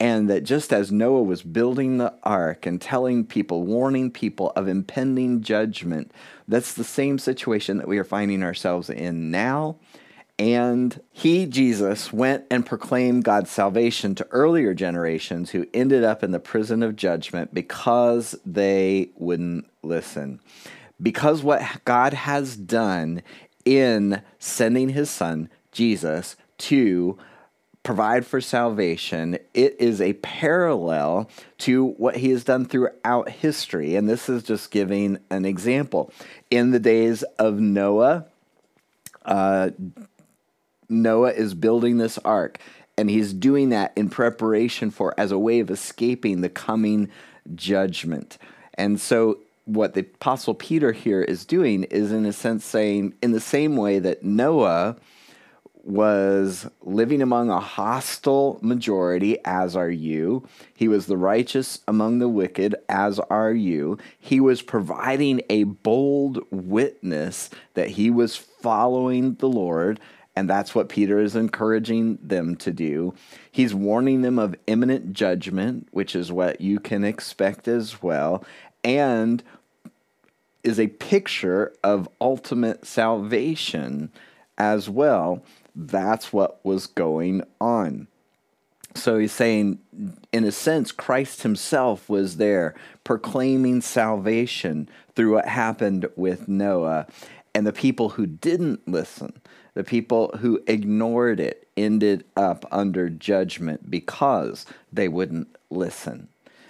and 0.00 0.30
that 0.30 0.44
just 0.44 0.72
as 0.72 0.90
Noah 0.90 1.22
was 1.22 1.42
building 1.42 1.98
the 1.98 2.14
ark 2.22 2.64
and 2.64 2.80
telling 2.80 3.26
people, 3.26 3.64
warning 3.64 4.10
people 4.10 4.50
of 4.56 4.66
impending 4.66 5.42
judgment, 5.42 6.10
that's 6.48 6.72
the 6.72 6.84
same 6.84 7.18
situation 7.18 7.76
that 7.76 7.86
we 7.86 7.98
are 7.98 8.04
finding 8.04 8.42
ourselves 8.42 8.88
in 8.88 9.30
now. 9.30 9.76
And 10.38 10.98
he, 11.12 11.44
Jesus, 11.44 12.14
went 12.14 12.46
and 12.50 12.64
proclaimed 12.64 13.24
God's 13.24 13.50
salvation 13.50 14.14
to 14.14 14.26
earlier 14.30 14.72
generations 14.72 15.50
who 15.50 15.66
ended 15.74 16.02
up 16.02 16.24
in 16.24 16.30
the 16.30 16.40
prison 16.40 16.82
of 16.82 16.96
judgment 16.96 17.52
because 17.52 18.34
they 18.46 19.10
wouldn't 19.16 19.66
listen. 19.82 20.40
Because 21.00 21.42
what 21.42 21.84
God 21.84 22.14
has 22.14 22.56
done 22.56 23.22
in 23.66 24.22
sending 24.38 24.88
his 24.88 25.10
son, 25.10 25.50
Jesus, 25.72 26.36
to 26.56 27.18
provide 27.82 28.26
for 28.26 28.40
salvation, 28.40 29.38
it 29.54 29.76
is 29.78 30.00
a 30.00 30.12
parallel 30.14 31.30
to 31.58 31.86
what 31.86 32.16
he 32.16 32.30
has 32.30 32.44
done 32.44 32.66
throughout 32.66 33.28
history. 33.30 33.96
And 33.96 34.08
this 34.08 34.28
is 34.28 34.42
just 34.42 34.70
giving 34.70 35.18
an 35.30 35.44
example. 35.44 36.12
In 36.50 36.70
the 36.72 36.78
days 36.78 37.22
of 37.38 37.58
Noah, 37.58 38.26
uh, 39.24 39.70
Noah 40.88 41.32
is 41.32 41.54
building 41.54 41.98
this 41.98 42.18
ark, 42.18 42.58
and 42.98 43.08
he's 43.08 43.32
doing 43.32 43.70
that 43.70 43.92
in 43.96 44.10
preparation 44.10 44.90
for 44.90 45.14
as 45.18 45.32
a 45.32 45.38
way 45.38 45.60
of 45.60 45.70
escaping 45.70 46.40
the 46.40 46.48
coming 46.48 47.08
judgment. 47.54 48.36
And 48.74 49.00
so, 49.00 49.38
what 49.66 49.94
the 49.94 50.00
Apostle 50.00 50.54
Peter 50.54 50.90
here 50.90 51.22
is 51.22 51.44
doing 51.44 51.84
is, 51.84 52.10
in 52.10 52.26
a 52.26 52.32
sense, 52.32 52.64
saying, 52.64 53.14
in 53.22 53.30
the 53.30 53.40
same 53.40 53.76
way 53.76 54.00
that 54.00 54.24
Noah 54.24 54.96
was 55.84 56.68
living 56.82 57.22
among 57.22 57.50
a 57.50 57.60
hostile 57.60 58.58
majority, 58.62 59.38
as 59.44 59.76
are 59.76 59.90
you. 59.90 60.46
He 60.74 60.88
was 60.88 61.06
the 61.06 61.16
righteous 61.16 61.80
among 61.88 62.18
the 62.18 62.28
wicked, 62.28 62.74
as 62.88 63.18
are 63.18 63.52
you. 63.52 63.98
He 64.18 64.40
was 64.40 64.62
providing 64.62 65.42
a 65.48 65.64
bold 65.64 66.40
witness 66.50 67.50
that 67.74 67.90
he 67.90 68.10
was 68.10 68.36
following 68.36 69.34
the 69.36 69.48
Lord, 69.48 70.00
and 70.36 70.48
that's 70.48 70.74
what 70.74 70.88
Peter 70.88 71.18
is 71.18 71.36
encouraging 71.36 72.18
them 72.22 72.56
to 72.56 72.72
do. 72.72 73.14
He's 73.50 73.74
warning 73.74 74.22
them 74.22 74.38
of 74.38 74.54
imminent 74.66 75.12
judgment, 75.12 75.88
which 75.90 76.14
is 76.14 76.30
what 76.30 76.60
you 76.60 76.78
can 76.78 77.04
expect 77.04 77.68
as 77.68 78.02
well, 78.02 78.44
and 78.84 79.42
is 80.62 80.78
a 80.78 80.88
picture 80.88 81.72
of 81.82 82.08
ultimate 82.20 82.86
salvation 82.86 84.10
as 84.58 84.90
well 84.90 85.42
that's 85.74 86.32
what 86.32 86.64
was 86.64 86.86
going 86.86 87.42
on. 87.60 88.08
So 88.94 89.18
he's 89.18 89.32
saying, 89.32 89.78
in 90.32 90.44
a 90.44 90.52
sense, 90.52 90.90
Christ 90.90 91.42
himself 91.42 92.08
was 92.08 92.36
there 92.38 92.74
proclaiming 93.04 93.80
salvation 93.82 94.88
through 95.14 95.34
what 95.34 95.46
happened 95.46 96.06
with 96.16 96.48
Noah. 96.48 97.06
And 97.54 97.66
the 97.66 97.72
people 97.72 98.10
who 98.10 98.26
didn't 98.26 98.86
listen, 98.88 99.40
the 99.74 99.84
people 99.84 100.32
who 100.40 100.62
ignored 100.66 101.40
it, 101.40 101.68
ended 101.76 102.24
up 102.36 102.64
under 102.70 103.08
judgment 103.08 103.90
because 103.90 104.66
they 104.92 105.08
wouldn't 105.08 105.56
listen. 105.70 106.28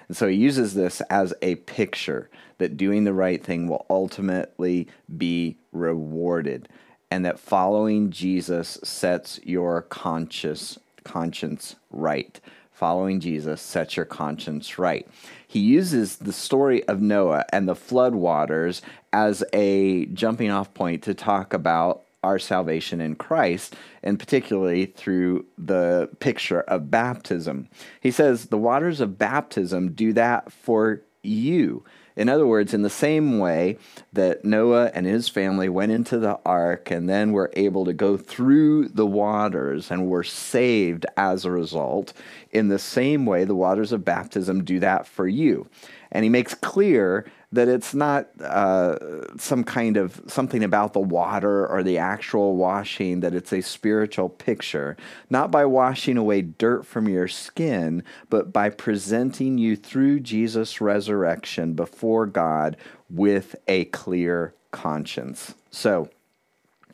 And 0.09 0.17
so 0.17 0.29
he 0.29 0.37
uses 0.37 0.75
this 0.75 1.01
as 1.03 1.33
a 1.41 1.55
picture 1.57 2.29
that 2.59 2.77
doing 2.77 3.05
the 3.05 3.13
right 3.13 3.43
thing 3.43 3.67
will 3.67 3.87
ultimately 3.89 4.89
be 5.17 5.57
rewarded 5.73 6.69
and 7.11 7.25
that 7.25 7.39
following 7.39 8.11
Jesus 8.11 8.79
sets 8.83 9.41
your 9.43 9.83
conscious 9.83 10.79
conscience 11.05 11.77
right. 11.91 12.41
Following 12.73 13.21
Jesus 13.21 13.61
sets 13.61 13.97
your 13.97 14.07
conscience 14.07 14.79
right. 14.79 15.07
He 15.47 15.61
uses 15.61 16.17
the 16.17 16.33
story 16.33 16.83
of 16.85 17.03
Noah 17.03 17.45
and 17.53 17.69
the 17.69 17.75
flood 17.75 18.15
waters 18.15 18.81
as 19.13 19.45
a 19.53 20.07
jumping 20.07 20.51
off 20.51 20.73
point 20.73 21.03
to 21.03 21.13
talk 21.13 21.53
about 21.53 22.03
our 22.23 22.39
salvation 22.39 23.01
in 23.01 23.17
Christ, 23.17 23.77
and 24.03 24.19
particularly 24.19 24.87
through 24.87 25.47
the 25.57 26.09
picture 26.21 26.61
of 26.63 26.91
baptism. 26.91 27.69
He 28.01 28.11
says 28.11 28.47
the 28.47 28.59
waters 28.59 29.01
of 29.01 29.19
baptism 29.19 29.93
do 29.93 30.13
that 30.13 30.53
for 30.53 31.01
you. 31.23 31.85
In 32.17 32.29
other 32.29 32.47
words, 32.47 32.75
in 32.75 32.83
the 32.83 32.91
same 32.91 33.39
way 33.39 33.79
that 34.13 34.45
Noah 34.45 34.91
and 34.95 35.07
his 35.07 35.29
family 35.29 35.69
went 35.69 35.93
into 35.93 36.19
the 36.19 36.39
ark 36.45 36.91
and 36.91 37.09
then 37.09 37.33
were 37.33 37.51
able 37.55 37.85
to 37.85 37.93
go 37.93 38.17
through 38.17 38.89
the 38.89 39.07
waters 39.07 39.91
and 39.91 40.09
were 40.09 40.25
saved 40.25 41.07
as 41.17 41.45
a 41.45 41.51
result, 41.51 42.13
in 42.51 42.69
the 42.69 42.79
same 42.79 43.27
way, 43.27 43.45
the 43.45 43.55
waters 43.55 43.93
of 43.93 44.05
baptism 44.05 44.65
do 44.65 44.81
that 44.81 45.07
for 45.07 45.29
you. 45.29 45.69
And 46.13 46.25
he 46.25 46.31
makes 46.31 46.55
clear 46.55 47.27
that 47.53 47.69
it's 47.69 47.95
not 47.95 48.29
uh, 48.41 48.97
some 49.37 49.65
kind 49.65 49.97
of 49.97 50.21
something 50.27 50.63
about 50.63 50.93
the 50.93 51.01
water 51.01 51.67
or 51.67 51.83
the 51.83 51.99
actual 51.99 52.57
washing, 52.57 53.21
that 53.21 53.35
it's 53.35 53.53
a 53.53 53.61
spiritual 53.61 54.29
picture, 54.29 54.97
not 55.31 55.51
by 55.51 55.65
washing 55.65 56.17
away 56.17 56.43
dirt 56.43 56.87
from 56.87 57.09
your 57.09 57.27
skin, 57.27 58.05
but 58.29 58.53
by 58.53 58.71
presenting 58.71 59.59
you 59.59 59.75
through 59.75 60.21
Jesus' 60.21 60.81
resurrection 60.81 61.75
before 61.75 62.27
God 62.27 62.77
with 63.09 63.57
a 63.67 63.87
clear 63.87 64.55
conscience. 64.71 65.55
So, 65.73 66.09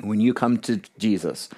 when 0.00 0.20
you 0.20 0.32
come 0.34 0.58
to 0.58 0.80
Jesus, 0.98 1.48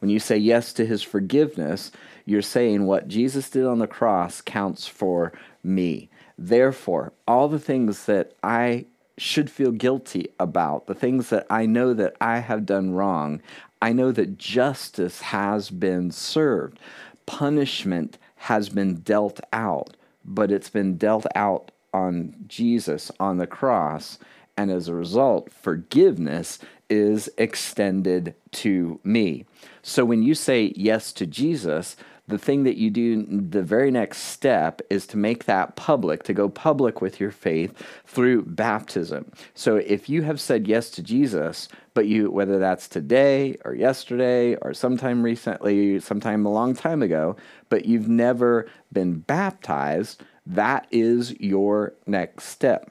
when 0.00 0.10
you 0.10 0.18
say 0.18 0.36
yes 0.36 0.72
to 0.74 0.86
his 0.86 1.02
forgiveness, 1.02 1.92
you're 2.24 2.42
saying 2.42 2.86
what 2.86 3.08
Jesus 3.08 3.48
did 3.50 3.64
on 3.64 3.78
the 3.78 3.86
cross 3.86 4.40
counts 4.40 4.86
for 4.86 5.32
me. 5.62 6.10
Therefore, 6.38 7.12
all 7.26 7.48
the 7.48 7.58
things 7.58 8.04
that 8.06 8.32
I 8.42 8.86
should 9.18 9.50
feel 9.50 9.72
guilty 9.72 10.28
about, 10.38 10.86
the 10.86 10.94
things 10.94 11.30
that 11.30 11.46
I 11.48 11.66
know 11.66 11.94
that 11.94 12.16
I 12.20 12.38
have 12.38 12.66
done 12.66 12.92
wrong, 12.92 13.40
I 13.80 13.92
know 13.92 14.12
that 14.12 14.38
justice 14.38 15.20
has 15.22 15.70
been 15.70 16.10
served. 16.10 16.78
Punishment 17.24 18.18
has 18.36 18.68
been 18.68 18.96
dealt 18.96 19.40
out, 19.52 19.96
but 20.24 20.50
it's 20.50 20.70
been 20.70 20.96
dealt 20.96 21.26
out 21.34 21.70
on 21.94 22.34
Jesus 22.46 23.10
on 23.18 23.38
the 23.38 23.46
cross. 23.46 24.18
And 24.56 24.70
as 24.70 24.88
a 24.88 24.94
result, 24.94 25.50
forgiveness 25.50 26.58
is 26.88 27.28
extended 27.36 28.34
to 28.52 29.00
me. 29.02 29.44
So 29.82 30.04
when 30.04 30.22
you 30.22 30.34
say 30.34 30.72
yes 30.76 31.12
to 31.14 31.26
Jesus, 31.26 31.96
the 32.28 32.38
thing 32.38 32.64
that 32.64 32.76
you 32.76 32.90
do, 32.90 33.24
the 33.24 33.62
very 33.62 33.90
next 33.90 34.18
step 34.18 34.82
is 34.90 35.06
to 35.08 35.16
make 35.16 35.44
that 35.44 35.76
public, 35.76 36.24
to 36.24 36.34
go 36.34 36.48
public 36.48 37.00
with 37.00 37.20
your 37.20 37.30
faith 37.30 37.80
through 38.04 38.42
baptism. 38.42 39.30
So 39.54 39.76
if 39.76 40.08
you 40.08 40.22
have 40.22 40.40
said 40.40 40.66
yes 40.66 40.90
to 40.90 41.02
Jesus, 41.02 41.68
but 41.94 42.06
you, 42.06 42.30
whether 42.30 42.58
that's 42.58 42.88
today 42.88 43.56
or 43.64 43.74
yesterday 43.74 44.56
or 44.56 44.74
sometime 44.74 45.22
recently, 45.22 46.00
sometime 46.00 46.44
a 46.44 46.52
long 46.52 46.74
time 46.74 47.00
ago, 47.00 47.36
but 47.68 47.84
you've 47.84 48.08
never 48.08 48.68
been 48.92 49.20
baptized, 49.20 50.22
that 50.46 50.86
is 50.90 51.38
your 51.38 51.94
next 52.06 52.44
step. 52.46 52.90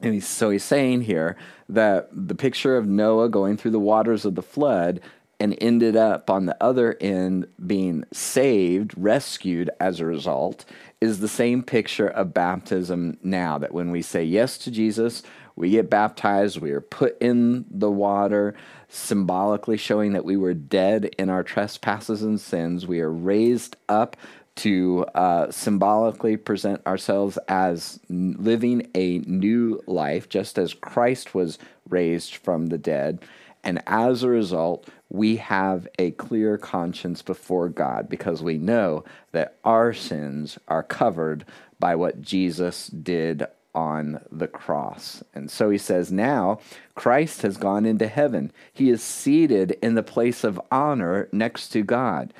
And 0.00 0.14
he's, 0.14 0.26
so 0.28 0.50
he's 0.50 0.64
saying 0.64 1.02
here 1.02 1.36
that 1.68 2.08
the 2.12 2.34
picture 2.34 2.76
of 2.76 2.86
Noah 2.86 3.28
going 3.28 3.56
through 3.56 3.72
the 3.72 3.80
waters 3.80 4.24
of 4.24 4.34
the 4.34 4.42
flood 4.42 5.00
and 5.40 5.56
ended 5.60 5.96
up 5.96 6.30
on 6.30 6.46
the 6.46 6.56
other 6.62 6.96
end 7.00 7.46
being 7.64 8.04
saved, 8.12 8.92
rescued 8.96 9.70
as 9.78 10.00
a 10.00 10.06
result, 10.06 10.64
is 11.00 11.20
the 11.20 11.28
same 11.28 11.62
picture 11.62 12.08
of 12.08 12.34
baptism 12.34 13.18
now. 13.22 13.58
That 13.58 13.72
when 13.72 13.90
we 13.90 14.02
say 14.02 14.24
yes 14.24 14.58
to 14.58 14.70
Jesus, 14.70 15.22
we 15.54 15.70
get 15.70 15.90
baptized, 15.90 16.60
we 16.60 16.70
are 16.72 16.80
put 16.80 17.16
in 17.20 17.64
the 17.70 17.90
water, 17.90 18.54
symbolically 18.88 19.76
showing 19.76 20.12
that 20.12 20.24
we 20.24 20.36
were 20.36 20.54
dead 20.54 21.14
in 21.18 21.30
our 21.30 21.42
trespasses 21.42 22.22
and 22.22 22.40
sins. 22.40 22.86
We 22.86 23.00
are 23.00 23.10
raised 23.10 23.76
up 23.88 24.16
to 24.56 25.04
uh, 25.14 25.50
symbolically 25.52 26.36
present 26.36 26.84
ourselves 26.84 27.38
as 27.48 28.00
living 28.08 28.88
a 28.94 29.18
new 29.18 29.80
life, 29.86 30.28
just 30.28 30.58
as 30.58 30.74
Christ 30.74 31.32
was 31.32 31.58
raised 31.88 32.34
from 32.34 32.66
the 32.66 32.78
dead. 32.78 33.20
And 33.62 33.82
as 33.86 34.22
a 34.22 34.28
result, 34.28 34.88
we 35.10 35.36
have 35.36 35.88
a 35.98 36.10
clear 36.12 36.58
conscience 36.58 37.22
before 37.22 37.68
God 37.68 38.08
because 38.08 38.42
we 38.42 38.58
know 38.58 39.04
that 39.32 39.56
our 39.64 39.92
sins 39.92 40.58
are 40.68 40.82
covered 40.82 41.44
by 41.80 41.94
what 41.94 42.20
Jesus 42.20 42.88
did 42.88 43.46
on 43.74 44.20
the 44.30 44.48
cross. 44.48 45.22
And 45.34 45.50
so 45.50 45.70
he 45.70 45.78
says, 45.78 46.10
now 46.10 46.58
Christ 46.94 47.42
has 47.42 47.56
gone 47.56 47.86
into 47.86 48.08
heaven. 48.08 48.52
He 48.72 48.90
is 48.90 49.02
seated 49.02 49.78
in 49.82 49.94
the 49.94 50.02
place 50.02 50.44
of 50.44 50.60
honor 50.70 51.28
next 51.32 51.68
to 51.70 51.82
God. 51.82 52.34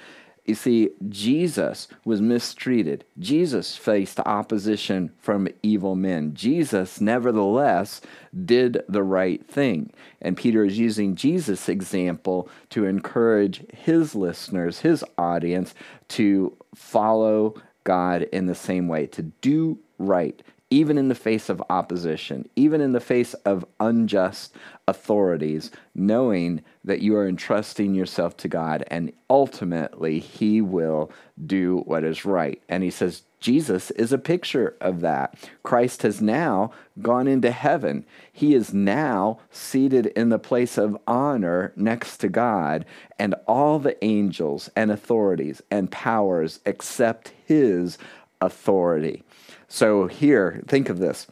You 0.49 0.55
see, 0.55 0.89
Jesus 1.11 1.89
was 2.07 2.23
mistreated. 2.23 3.05
Jesus 3.19 3.77
faced 3.77 4.19
opposition 4.21 5.13
from 5.19 5.49
evil 5.63 5.95
men. 5.95 6.33
Jesus, 6.33 7.03
nevertheless, 7.03 8.01
did 8.47 8.83
the 8.89 9.03
right 9.03 9.47
thing. 9.47 9.93
And 10.23 10.39
Peter 10.39 10.65
is 10.65 10.79
using 10.79 11.17
Jesus' 11.17 11.69
example 11.69 12.49
to 12.71 12.87
encourage 12.87 13.63
his 13.75 14.15
listeners, 14.15 14.81
his 14.81 15.05
audience, 15.19 15.75
to 16.09 16.57
follow 16.75 17.55
God 17.85 18.23
in 18.23 18.47
the 18.47 18.55
same 18.55 18.89
way, 18.89 19.05
to 19.09 19.23
do 19.23 19.79
right, 19.99 20.43
even 20.71 20.99
in 20.99 21.09
the 21.09 21.15
face 21.15 21.49
of 21.49 21.63
opposition, 21.71 22.49
even 22.55 22.81
in 22.81 22.93
the 22.93 23.01
face 23.01 23.35
of 23.35 23.65
unjust 23.81 24.55
authorities, 24.87 25.71
knowing 25.95 26.63
that 26.85 27.01
you 27.01 27.17
are 27.17 27.27
entrusting 27.27 27.95
yourself 27.95 28.37
to 28.37 28.49
God 28.49 28.85
and 28.89 29.13
ultimately 29.31 30.19
He 30.19 30.61
will 30.61 31.11
do 31.47 31.79
what 31.87 32.05
is 32.05 32.25
right. 32.25 32.63
And 32.69 32.83
He 32.83 32.91
says, 32.91 33.23
Jesus 33.41 33.91
is 33.93 34.13
a 34.13 34.19
picture 34.19 34.77
of 34.81 35.01
that. 35.01 35.49
Christ 35.63 36.03
has 36.03 36.21
now 36.21 36.73
gone 37.01 37.29
into 37.29 37.51
heaven. 37.51 38.05
He 38.33 38.55
is 38.55 38.75
now 38.75 39.39
seated 39.51 40.07
in 40.07 40.29
the 40.29 40.41
place 40.41 40.77
of 40.77 40.99
honor 41.07 41.73
next 41.77 42.17
to 42.19 42.29
God, 42.29 42.85
and 43.19 43.35
all 43.47 43.79
the 43.79 44.03
angels 44.05 44.71
and 44.75 44.91
authorities 44.91 45.63
and 45.71 45.91
powers 45.91 46.59
accept 46.67 47.33
His 47.47 47.97
authority. 48.41 49.23
So, 49.69 50.07
here, 50.07 50.63
think 50.67 50.89
of 50.89 50.99
this. 50.99 51.27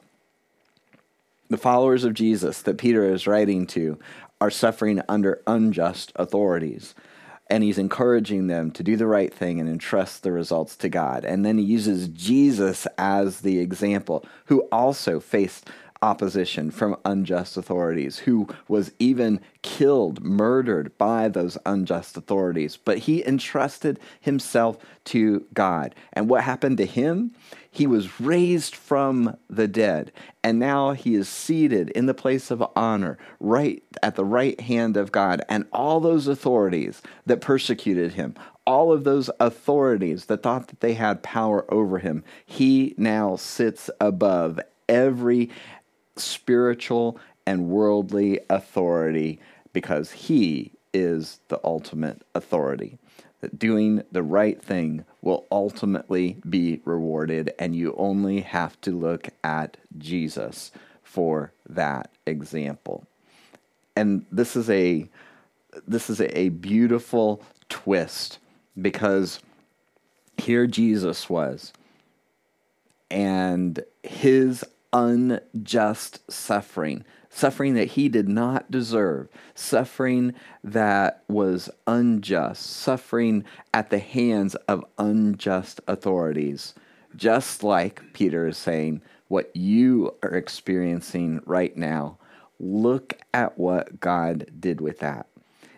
The 1.49 1.57
followers 1.57 2.05
of 2.05 2.14
Jesus 2.14 2.61
that 2.62 2.79
Peter 2.79 3.12
is 3.12 3.27
writing 3.27 3.66
to 3.68 3.99
are 4.40 4.51
suffering 4.51 5.01
under 5.09 5.42
unjust 5.46 6.12
authorities. 6.16 6.94
And 7.49 7.62
he's 7.62 7.79
encouraging 7.79 8.49
them 8.49 8.72
to 8.72 8.83
do 8.83 8.96
the 8.96 9.07
right 9.07 9.33
thing 9.33 9.61
and 9.61 9.68
entrust 9.68 10.22
the 10.22 10.33
results 10.33 10.77
to 10.79 10.88
God. 10.88 11.25
And 11.25 11.46
then 11.46 11.59
he 11.59 11.64
uses 11.64 12.09
Jesus 12.09 12.87
as 12.99 13.40
the 13.40 13.61
example, 13.61 14.25
who 14.46 14.62
also 14.72 15.20
faced 15.20 15.70
opposition 16.03 16.70
from 16.70 16.96
unjust 17.05 17.57
authorities, 17.57 18.18
who 18.18 18.49
was 18.68 18.92
even 18.99 19.40
killed, 19.62 20.22
murdered 20.22 20.96
by 20.99 21.29
those 21.29 21.57
unjust 21.64 22.16
authorities. 22.16 22.77
But 22.77 22.99
he 22.99 23.25
entrusted 23.25 23.99
himself 24.20 24.77
to 25.07 25.46
God. 25.55 25.94
And 26.12 26.29
what 26.29 26.42
happened 26.42 26.79
to 26.79 26.87
him? 26.87 27.33
He 27.77 27.87
was 27.87 28.23
raised 28.23 28.75
from 28.75 29.37
the 29.51 29.69
dead, 29.69 30.11
and 30.43 30.59
now 30.59 30.93
he 30.93 31.15
is 31.15 31.29
seated 31.29 31.91
in 31.91 32.07
the 32.07 32.15
place 32.15 32.51
of 32.51 32.67
honor, 32.75 33.19
right 33.39 33.83
at 34.03 34.15
the 34.17 34.25
right 34.25 34.59
hand 34.59 34.97
of 34.97 35.12
God. 35.12 35.43
And 35.47 35.67
all 35.75 36.01
those 36.01 36.27
authorities 36.27 37.03
that 37.27 37.43
persecuted 37.43 38.15
him, 38.15 38.35
all 38.67 38.95
of 38.95 39.05
those 39.05 39.29
authorities 39.39 40.25
that 40.25 40.43
thought 40.43 40.69
that 40.69 40.81
they 40.81 40.95
had 40.95 41.23
power 41.23 41.71
over 41.71 41.99
him, 41.99 42.25
he 42.47 42.95
now 42.97 43.37
sits 43.37 43.91
above 44.01 44.59
every 44.89 45.51
spiritual 46.17 47.19
and 47.45 47.69
worldly 47.69 48.41
authority 48.49 49.39
because 49.75 50.12
he 50.12 50.73
is 50.95 51.41
the 51.49 51.61
ultimate 51.62 52.23
authority. 52.35 52.97
That 53.40 53.59
doing 53.59 54.03
the 54.11 54.22
right 54.22 54.61
thing 54.62 55.05
will 55.20 55.46
ultimately 55.53 56.38
be 56.49 56.81
rewarded, 56.85 57.53
and 57.59 57.77
you 57.77 57.94
only 57.99 58.40
have 58.40 58.81
to 58.81 58.99
look 58.99 59.29
at 59.44 59.77
Jesus 59.99 60.72
for 61.03 61.53
that 61.68 62.11
example. 62.27 63.07
And 63.94 64.25
this 64.33 64.57
is 64.57 64.70
a 64.70 65.09
this 65.87 66.09
is 66.09 66.20
a 66.20 66.49
beautiful 66.49 67.42
twist 67.68 68.38
because 68.81 69.40
here 70.38 70.66
Jesus 70.66 71.29
was 71.29 71.72
and 73.11 73.85
his 74.03 74.64
unjust 74.92 76.31
suffering, 76.31 77.05
suffering 77.37 77.75
that 77.75 77.88
he 77.88 78.09
did 78.09 78.27
not 78.27 78.70
deserve, 78.70 79.29
suffering 79.55 80.33
that 80.64 81.22
was 81.29 81.68
unjust, 81.87 82.64
suffering 82.64 83.44
at 83.75 83.90
the 83.90 83.99
hands 83.99 84.55
of 84.66 84.83
unjust 84.96 85.79
authorities. 85.87 86.72
Just 87.14 87.62
like 87.62 88.03
Peter 88.14 88.49
is 88.49 88.57
saying, 88.57 89.03
what 89.29 89.55
you 89.55 90.14
are 90.22 90.35
experiencing 90.35 91.42
right 91.44 91.77
now, 91.77 92.16
look 92.59 93.18
at 93.35 93.59
what 93.59 94.01
God 94.01 94.46
did 94.59 94.81
with 94.81 95.01
that. 95.01 95.27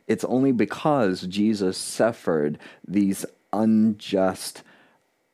It's 0.06 0.24
only 0.24 0.52
because 0.52 1.22
Jesus 1.22 1.76
suffered 1.76 2.58
these 2.86 3.26
unjust 3.52 4.62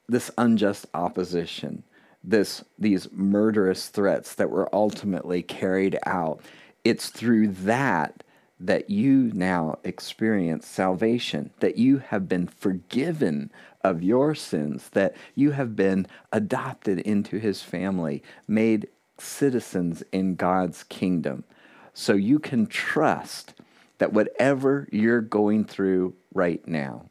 this 0.07 0.31
unjust 0.37 0.87
opposition, 0.93 1.83
this 2.25 2.65
these 2.79 3.09
murderous 3.13 3.89
threats 3.89 4.35
that 4.35 4.51
were 4.51 4.75
ultimately 4.75 5.43
carried 5.43 5.99
out. 6.07 6.41
It's 6.83 7.11
through 7.11 7.49
that 7.49 8.23
that 8.61 8.89
you 8.89 9.31
now 9.35 9.79
experience 9.85 10.67
salvation, 10.67 11.51
that 11.61 11.77
you 11.77 11.99
have 11.99 12.29
been 12.29 12.47
forgiven 12.47 13.51
of 13.83 14.03
your 14.03 14.35
sins, 14.35 14.89
that 14.91 15.15
you 15.35 15.51
have 15.51 15.77
been 15.77 16.07
adopted 16.33 16.99
into 17.01 17.39
his 17.39 17.63
family, 17.63 18.23
made 18.49 18.89
citizens 19.19 20.03
in 20.13 20.35
God's 20.35 20.85
kingdom. 20.85 21.45
So 21.93 22.15
you 22.15 22.39
can 22.39 22.67
trust 22.67 23.55
that 23.99 24.13
whatever 24.13 24.89
you're 24.91 25.21
going 25.21 25.65
through 25.65 26.15
right 26.33 26.67
now, 26.67 27.07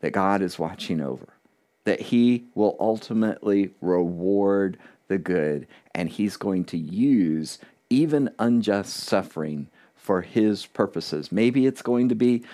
that 0.00 0.12
God 0.12 0.42
is 0.42 0.58
watching 0.58 1.00
over, 1.00 1.28
that 1.90 2.00
He 2.00 2.44
will 2.54 2.76
ultimately 2.78 3.74
reward 3.80 4.78
the 5.08 5.18
good, 5.18 5.66
and 5.92 6.08
He's 6.08 6.36
going 6.36 6.64
to 6.66 6.78
use 6.78 7.58
even 7.90 8.30
unjust 8.38 8.94
suffering 8.94 9.66
for 9.96 10.22
His 10.22 10.66
purposes. 10.66 11.32
Maybe 11.32 11.66
it's 11.66 11.82
going 11.82 12.08
to 12.10 12.14
be 12.14 12.44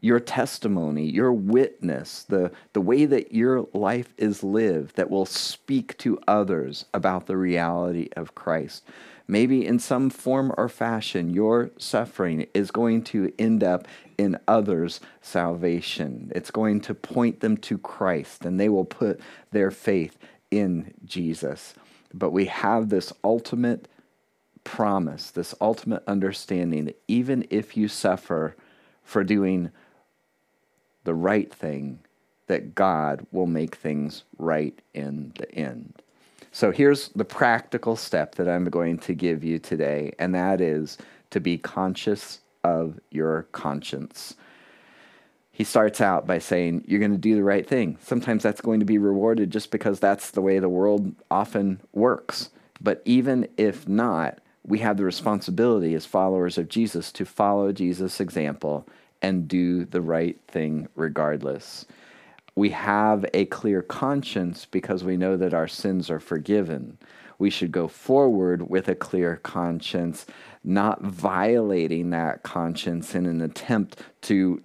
your 0.00 0.18
testimony, 0.18 1.04
your 1.04 1.34
witness, 1.34 2.22
the, 2.30 2.50
the 2.72 2.80
way 2.80 3.04
that 3.04 3.34
your 3.34 3.68
life 3.74 4.14
is 4.16 4.42
lived 4.42 4.96
that 4.96 5.10
will 5.10 5.26
speak 5.26 5.98
to 5.98 6.18
others 6.26 6.86
about 6.94 7.26
the 7.26 7.36
reality 7.36 8.08
of 8.16 8.34
Christ. 8.34 8.84
Maybe 9.26 9.66
in 9.66 9.78
some 9.80 10.08
form 10.08 10.50
or 10.56 10.70
fashion, 10.70 11.28
your 11.28 11.72
suffering 11.76 12.46
is 12.54 12.70
going 12.70 13.04
to 13.04 13.34
end 13.38 13.62
up 13.62 13.86
in 14.18 14.38
others' 14.48 15.00
salvation. 15.22 16.30
It's 16.34 16.50
going 16.50 16.80
to 16.82 16.94
point 16.94 17.40
them 17.40 17.56
to 17.58 17.78
Christ, 17.78 18.44
and 18.44 18.58
they 18.58 18.68
will 18.68 18.84
put 18.84 19.20
their 19.52 19.70
faith 19.70 20.18
in 20.50 20.92
Jesus. 21.04 21.74
But 22.12 22.32
we 22.32 22.46
have 22.46 22.88
this 22.88 23.12
ultimate 23.22 23.88
promise, 24.64 25.30
this 25.30 25.54
ultimate 25.60 26.02
understanding 26.06 26.86
that 26.86 27.00
even 27.06 27.46
if 27.48 27.76
you 27.76 27.88
suffer 27.88 28.56
for 29.04 29.24
doing 29.24 29.70
the 31.04 31.14
right 31.14 31.52
thing, 31.52 32.00
that 32.48 32.74
God 32.74 33.26
will 33.30 33.46
make 33.46 33.76
things 33.76 34.24
right 34.36 34.78
in 34.94 35.32
the 35.38 35.50
end. 35.54 36.02
So 36.50 36.72
here's 36.72 37.08
the 37.10 37.24
practical 37.24 37.94
step 37.94 38.34
that 38.34 38.48
I'm 38.48 38.64
going 38.64 38.98
to 38.98 39.14
give 39.14 39.44
you 39.44 39.58
today, 39.58 40.12
and 40.18 40.34
that 40.34 40.60
is 40.60 40.98
to 41.30 41.40
be 41.40 41.56
conscious 41.58 42.40
of 42.68 43.00
your 43.10 43.44
conscience. 43.52 44.34
He 45.50 45.64
starts 45.64 46.00
out 46.00 46.26
by 46.26 46.38
saying, 46.38 46.84
You're 46.86 47.00
going 47.00 47.12
to 47.12 47.18
do 47.18 47.34
the 47.34 47.42
right 47.42 47.66
thing. 47.66 47.98
Sometimes 48.00 48.42
that's 48.42 48.60
going 48.60 48.80
to 48.80 48.86
be 48.86 48.98
rewarded 48.98 49.50
just 49.50 49.70
because 49.70 49.98
that's 49.98 50.30
the 50.30 50.40
way 50.40 50.58
the 50.58 50.68
world 50.68 51.14
often 51.30 51.80
works. 51.92 52.50
But 52.80 53.02
even 53.04 53.48
if 53.56 53.88
not, 53.88 54.38
we 54.64 54.78
have 54.80 54.96
the 54.96 55.04
responsibility 55.04 55.94
as 55.94 56.06
followers 56.06 56.58
of 56.58 56.68
Jesus 56.68 57.10
to 57.12 57.24
follow 57.24 57.72
Jesus' 57.72 58.20
example 58.20 58.86
and 59.20 59.48
do 59.48 59.84
the 59.84 60.00
right 60.00 60.38
thing 60.46 60.88
regardless 60.94 61.86
we 62.58 62.70
have 62.70 63.24
a 63.34 63.44
clear 63.44 63.82
conscience 63.82 64.66
because 64.66 65.04
we 65.04 65.16
know 65.16 65.36
that 65.36 65.54
our 65.54 65.68
sins 65.68 66.10
are 66.10 66.18
forgiven. 66.18 66.98
We 67.38 67.50
should 67.50 67.70
go 67.70 67.86
forward 67.86 68.68
with 68.68 68.88
a 68.88 68.96
clear 68.96 69.36
conscience, 69.36 70.26
not 70.68 71.00
violating 71.00 72.10
that 72.10 72.42
conscience 72.42 73.14
in 73.14 73.24
an 73.24 73.40
attempt 73.40 74.02
to 74.20 74.62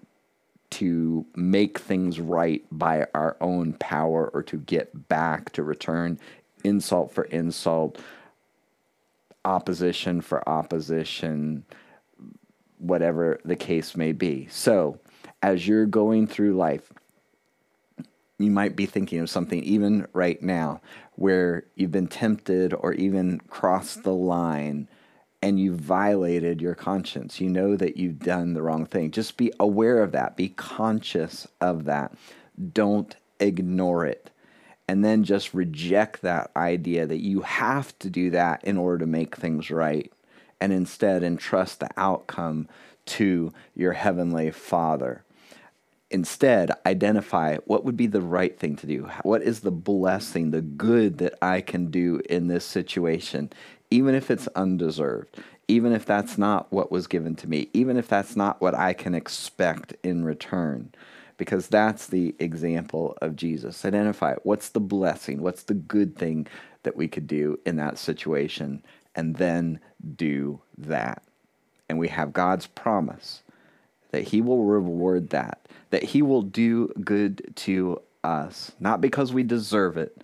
to 0.70 1.26
make 1.36 1.80
things 1.80 2.20
right 2.20 2.66
by 2.72 3.06
our 3.14 3.38
own 3.40 3.74
power 3.74 4.30
or 4.34 4.42
to 4.44 4.58
get 4.58 5.08
back 5.08 5.52
to 5.52 5.62
return 5.64 6.20
insult 6.64 7.14
for 7.14 7.26
insult, 7.26 8.00
opposition 9.46 10.20
for 10.20 10.48
opposition, 10.50 11.64
whatever 12.80 13.40
the 13.46 13.56
case 13.56 13.96
may 13.96 14.12
be. 14.12 14.48
So, 14.50 15.00
as 15.42 15.68
you're 15.68 15.86
going 15.86 16.28
through 16.28 16.56
life, 16.56 16.92
you 18.40 18.52
might 18.52 18.76
be 18.76 18.88
thinking 18.88 19.20
of 19.20 19.30
something 19.30 19.64
even 19.64 20.08
right 20.12 20.42
now 20.42 20.82
where 21.14 21.66
you've 21.76 21.92
been 21.92 22.08
tempted 22.08 22.74
or 22.74 22.94
even 22.94 23.40
crossed 23.48 24.04
the 24.04 24.14
line 24.14 24.90
and 25.44 25.60
you 25.60 25.76
violated 25.76 26.62
your 26.62 26.74
conscience. 26.74 27.42
You 27.42 27.50
know 27.50 27.76
that 27.76 27.98
you've 27.98 28.20
done 28.20 28.54
the 28.54 28.62
wrong 28.62 28.86
thing. 28.86 29.12
Just 29.12 29.36
be 29.36 29.52
aware 29.60 30.02
of 30.02 30.14
that. 30.14 30.38
Be 30.38 30.48
conscious 30.48 31.46
of 31.60 31.84
that. 31.84 32.14
Don't 32.72 33.14
ignore 33.42 34.06
it. 34.06 34.30
And 34.88 35.04
then 35.04 35.26
just 35.26 35.54
reject 35.54 36.22
that 36.22 36.50
idea 36.56 37.06
that 37.06 37.20
you 37.22 37.42
have 37.42 38.00
to 38.00 38.10
do 38.10 38.30
that 38.30 38.64
in 38.64 38.78
order 38.78 39.00
to 39.00 39.06
make 39.06 39.36
things 39.36 39.70
right. 39.70 40.10
And 40.62 40.72
instead 40.72 41.24
entrust 41.24 41.82
the 41.82 41.90
outcome 41.98 42.70
to 43.08 43.52
your 43.76 43.92
heavenly 43.92 44.50
Father. 44.50 45.26
Instead, 46.10 46.72
identify 46.86 47.58
what 47.66 47.84
would 47.84 47.98
be 47.98 48.08
the 48.08 48.22
right 48.22 48.58
thing 48.58 48.78
to 48.78 48.88
do. 48.88 49.10
What 49.24 49.42
is 49.42 49.60
the 49.60 49.72
blessing, 49.72 50.52
the 50.52 50.62
good 50.62 51.18
that 51.18 51.34
I 51.42 51.60
can 51.60 51.92
do 51.92 52.22
in 52.30 52.48
this 52.48 52.64
situation, 52.64 53.52
even 53.94 54.16
if 54.16 54.32
it's 54.32 54.48
undeserved, 54.56 55.38
even 55.68 55.94
if 55.94 56.04
that's 56.04 56.36
not 56.36 56.74
what 56.74 56.92
was 56.92 57.06
given 57.06 57.36
to 57.36 57.48
me, 57.48 57.70
even 57.74 57.96
if 57.96 58.08
that's 58.08 58.36
not 58.36 58.60
what 58.60 58.74
I 58.74 58.94
can 58.94 59.14
expect 59.14 59.94
in 60.02 60.26
return. 60.26 60.92
Because 61.38 61.68
that's 61.68 62.08
the 62.08 62.34
example 62.40 63.16
of 63.22 63.36
Jesus. 63.36 63.86
Identify 63.86 64.36
what's 64.42 64.70
the 64.70 64.80
blessing, 64.80 65.42
what's 65.42 65.62
the 65.62 65.76
good 65.76 66.16
thing 66.16 66.48
that 66.82 66.96
we 66.96 67.08
could 67.08 67.28
do 67.28 67.60
in 67.68 67.76
that 67.76 68.00
situation, 68.00 68.84
and 69.16 69.36
then 69.36 69.80
do 70.16 70.60
that. 70.80 71.22
And 71.88 72.00
we 72.00 72.08
have 72.08 72.34
God's 72.34 72.66
promise 72.66 73.44
that 74.10 74.24
He 74.24 74.42
will 74.42 74.64
reward 74.64 75.30
that 75.30 75.68
that 75.92 76.04
He 76.04 76.24
will 76.24 76.42
do 76.42 76.88
good 77.04 77.54
to 77.58 78.02
us, 78.24 78.72
not 78.80 79.02
because 79.02 79.32
we 79.32 79.44
deserve 79.44 79.98
it, 79.98 80.24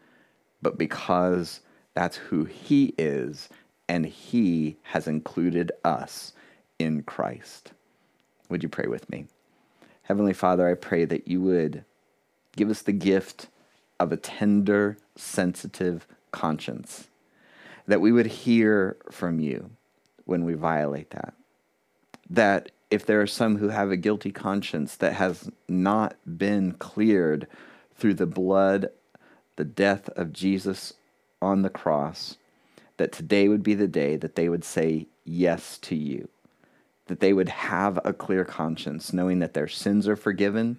but 0.63 0.79
because 0.79 1.59
that's 1.93 2.17
who 2.17 2.45
He 2.45 2.95
is, 2.97 3.49
and 3.89 4.05
He 4.05 4.77
has 4.83 5.07
included 5.07 5.73
us 5.83 6.31
in 6.77 7.03
Christ. 7.03 7.73
Would 8.47 8.63
you 8.63 8.69
pray 8.69 8.87
with 8.87 9.09
me? 9.09 9.25
Heavenly 10.03 10.33
Father, 10.33 10.69
I 10.69 10.75
pray 10.75 11.03
that 11.05 11.27
you 11.27 11.41
would 11.41 11.83
give 12.55 12.69
us 12.69 12.83
the 12.83 12.93
gift 12.93 13.47
of 13.99 14.11
a 14.11 14.17
tender, 14.17 14.97
sensitive 15.15 16.07
conscience, 16.31 17.09
that 17.87 18.01
we 18.01 18.11
would 18.11 18.27
hear 18.27 18.97
from 19.11 19.39
you 19.39 19.71
when 20.25 20.45
we 20.45 20.53
violate 20.53 21.09
that, 21.09 21.33
that 22.29 22.71
if 22.91 23.05
there 23.05 23.21
are 23.21 23.27
some 23.27 23.57
who 23.57 23.69
have 23.69 23.91
a 23.91 23.97
guilty 23.97 24.31
conscience 24.31 24.95
that 24.95 25.13
has 25.13 25.49
not 25.67 26.15
been 26.37 26.71
cleared 26.73 27.47
through 27.95 28.13
the 28.13 28.25
blood, 28.25 28.89
the 29.57 29.65
death 29.65 30.09
of 30.09 30.33
Jesus 30.33 30.93
on 31.41 31.61
the 31.61 31.69
cross, 31.69 32.37
that 32.99 33.13
today 33.13 33.47
would 33.47 33.63
be 33.63 33.73
the 33.73 33.87
day 33.87 34.17
that 34.17 34.35
they 34.35 34.49
would 34.49 34.65
say 34.65 35.07
yes 35.23 35.77
to 35.77 35.95
you, 35.95 36.27
that 37.07 37.21
they 37.21 37.31
would 37.31 37.47
have 37.47 37.97
a 38.03 38.11
clear 38.11 38.43
conscience, 38.43 39.13
knowing 39.13 39.39
that 39.39 39.53
their 39.53 39.69
sins 39.69 40.05
are 40.05 40.17
forgiven, 40.17 40.77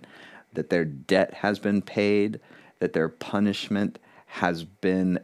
that 0.53 0.69
their 0.69 0.85
debt 0.85 1.33
has 1.33 1.59
been 1.59 1.81
paid, 1.81 2.39
that 2.79 2.93
their 2.93 3.09
punishment 3.09 3.99
has 4.27 4.65
been 4.65 5.19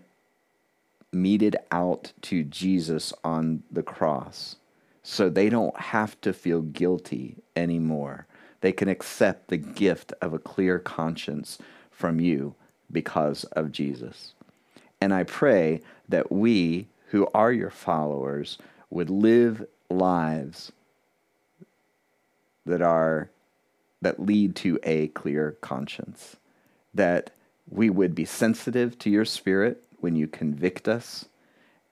meted 1.12 1.54
out 1.70 2.14
to 2.22 2.42
Jesus 2.42 3.12
on 3.22 3.62
the 3.70 3.82
cross 3.82 4.56
so 5.02 5.28
they 5.28 5.50
don't 5.50 5.78
have 5.78 6.18
to 6.22 6.32
feel 6.32 6.62
guilty 6.62 7.36
anymore. 7.54 8.26
They 8.62 8.72
can 8.72 8.88
accept 8.88 9.48
the 9.48 9.58
gift 9.58 10.14
of 10.22 10.32
a 10.32 10.38
clear 10.38 10.78
conscience 10.78 11.58
from 11.90 12.20
you 12.20 12.54
because 12.90 13.44
of 13.44 13.70
Jesus. 13.70 14.32
And 15.00 15.12
I 15.12 15.24
pray 15.24 15.82
that 16.08 16.32
we, 16.32 16.88
who 17.06 17.28
are 17.34 17.52
your 17.52 17.70
followers, 17.70 18.58
would 18.90 19.10
live 19.10 19.66
lives 19.88 20.72
that 22.64 22.82
are 22.82 23.30
that 24.02 24.20
lead 24.20 24.54
to 24.54 24.78
a 24.82 25.08
clear 25.08 25.56
conscience 25.60 26.36
that 26.92 27.30
we 27.68 27.90
would 27.90 28.14
be 28.14 28.24
sensitive 28.24 28.98
to 28.98 29.10
your 29.10 29.24
spirit 29.24 29.82
when 29.98 30.14
you 30.14 30.28
convict 30.28 30.86
us, 30.88 31.26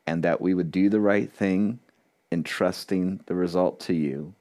and 0.07 0.23
that 0.23 0.41
we 0.41 0.55
would 0.55 0.71
do 0.71 0.89
the 0.89 1.01
right 1.01 1.33
thing 1.33 1.79
in 2.31 2.45
trusting 2.45 3.21
the 3.27 3.35
result 3.35 3.81
to 3.81 3.95
you. 3.95 4.35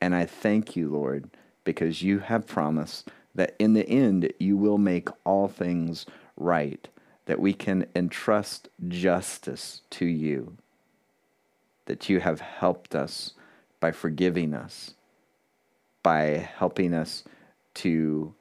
And 0.00 0.14
I 0.14 0.26
thank 0.26 0.76
you, 0.76 0.88
Lord, 0.88 1.30
because 1.64 2.02
you 2.02 2.20
have 2.20 2.46
promised 2.46 3.08
that 3.34 3.54
in 3.58 3.72
the 3.72 3.88
end 3.88 4.32
you 4.38 4.56
will 4.56 4.78
make 4.78 5.08
all 5.24 5.48
things 5.48 6.06
right, 6.36 6.88
that 7.28 7.38
we 7.38 7.52
can 7.52 7.84
entrust 7.94 8.70
justice 8.88 9.82
to 9.90 10.06
you, 10.06 10.56
that 11.84 12.08
you 12.08 12.20
have 12.20 12.40
helped 12.40 12.94
us 12.94 13.34
by 13.80 13.92
forgiving 13.92 14.54
us, 14.54 14.94
by 16.02 16.48
helping 16.56 16.94
us 16.94 17.24
to 17.74 18.32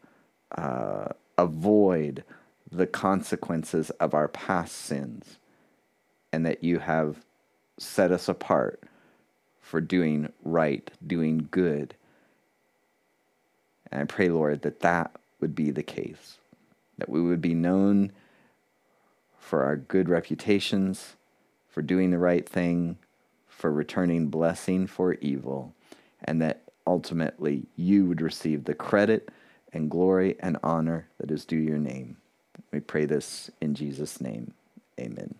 uh, 0.57 1.09
avoid 1.37 2.23
the 2.71 2.87
consequences 2.87 3.89
of 3.99 4.13
our 4.13 4.29
past 4.29 4.73
sins, 4.73 5.37
and 6.31 6.45
that 6.45 6.63
you 6.63 6.79
have 6.79 7.25
set 7.77 8.09
us 8.09 8.29
apart 8.29 8.81
for 9.59 9.81
doing 9.81 10.31
right, 10.45 10.89
doing 11.05 11.49
good. 11.51 11.93
And 13.91 14.03
I 14.03 14.05
pray, 14.05 14.29
Lord, 14.29 14.61
that 14.61 14.79
that 14.79 15.11
would 15.41 15.55
be 15.55 15.71
the 15.71 15.83
case, 15.83 16.37
that 16.97 17.09
we 17.09 17.21
would 17.21 17.41
be 17.41 17.53
known 17.53 18.13
for 19.47 19.63
our 19.63 19.77
good 19.77 20.09
reputations, 20.09 21.15
for 21.69 21.81
doing 21.81 22.11
the 22.11 22.17
right 22.17 22.47
thing, 22.47 22.97
for 23.47 23.71
returning 23.71 24.27
blessing 24.27 24.85
for 24.85 25.13
evil, 25.15 25.73
and 26.25 26.41
that 26.41 26.63
ultimately 26.85 27.65
you 27.77 28.05
would 28.05 28.21
receive 28.21 28.65
the 28.65 28.73
credit 28.73 29.29
and 29.71 29.89
glory 29.89 30.35
and 30.41 30.57
honor 30.63 31.07
that 31.19 31.31
is 31.31 31.45
due 31.45 31.57
your 31.57 31.77
name. 31.77 32.17
We 32.71 32.81
pray 32.81 33.05
this 33.05 33.49
in 33.61 33.73
Jesus' 33.73 34.19
name. 34.19 34.53
Amen. 34.99 35.35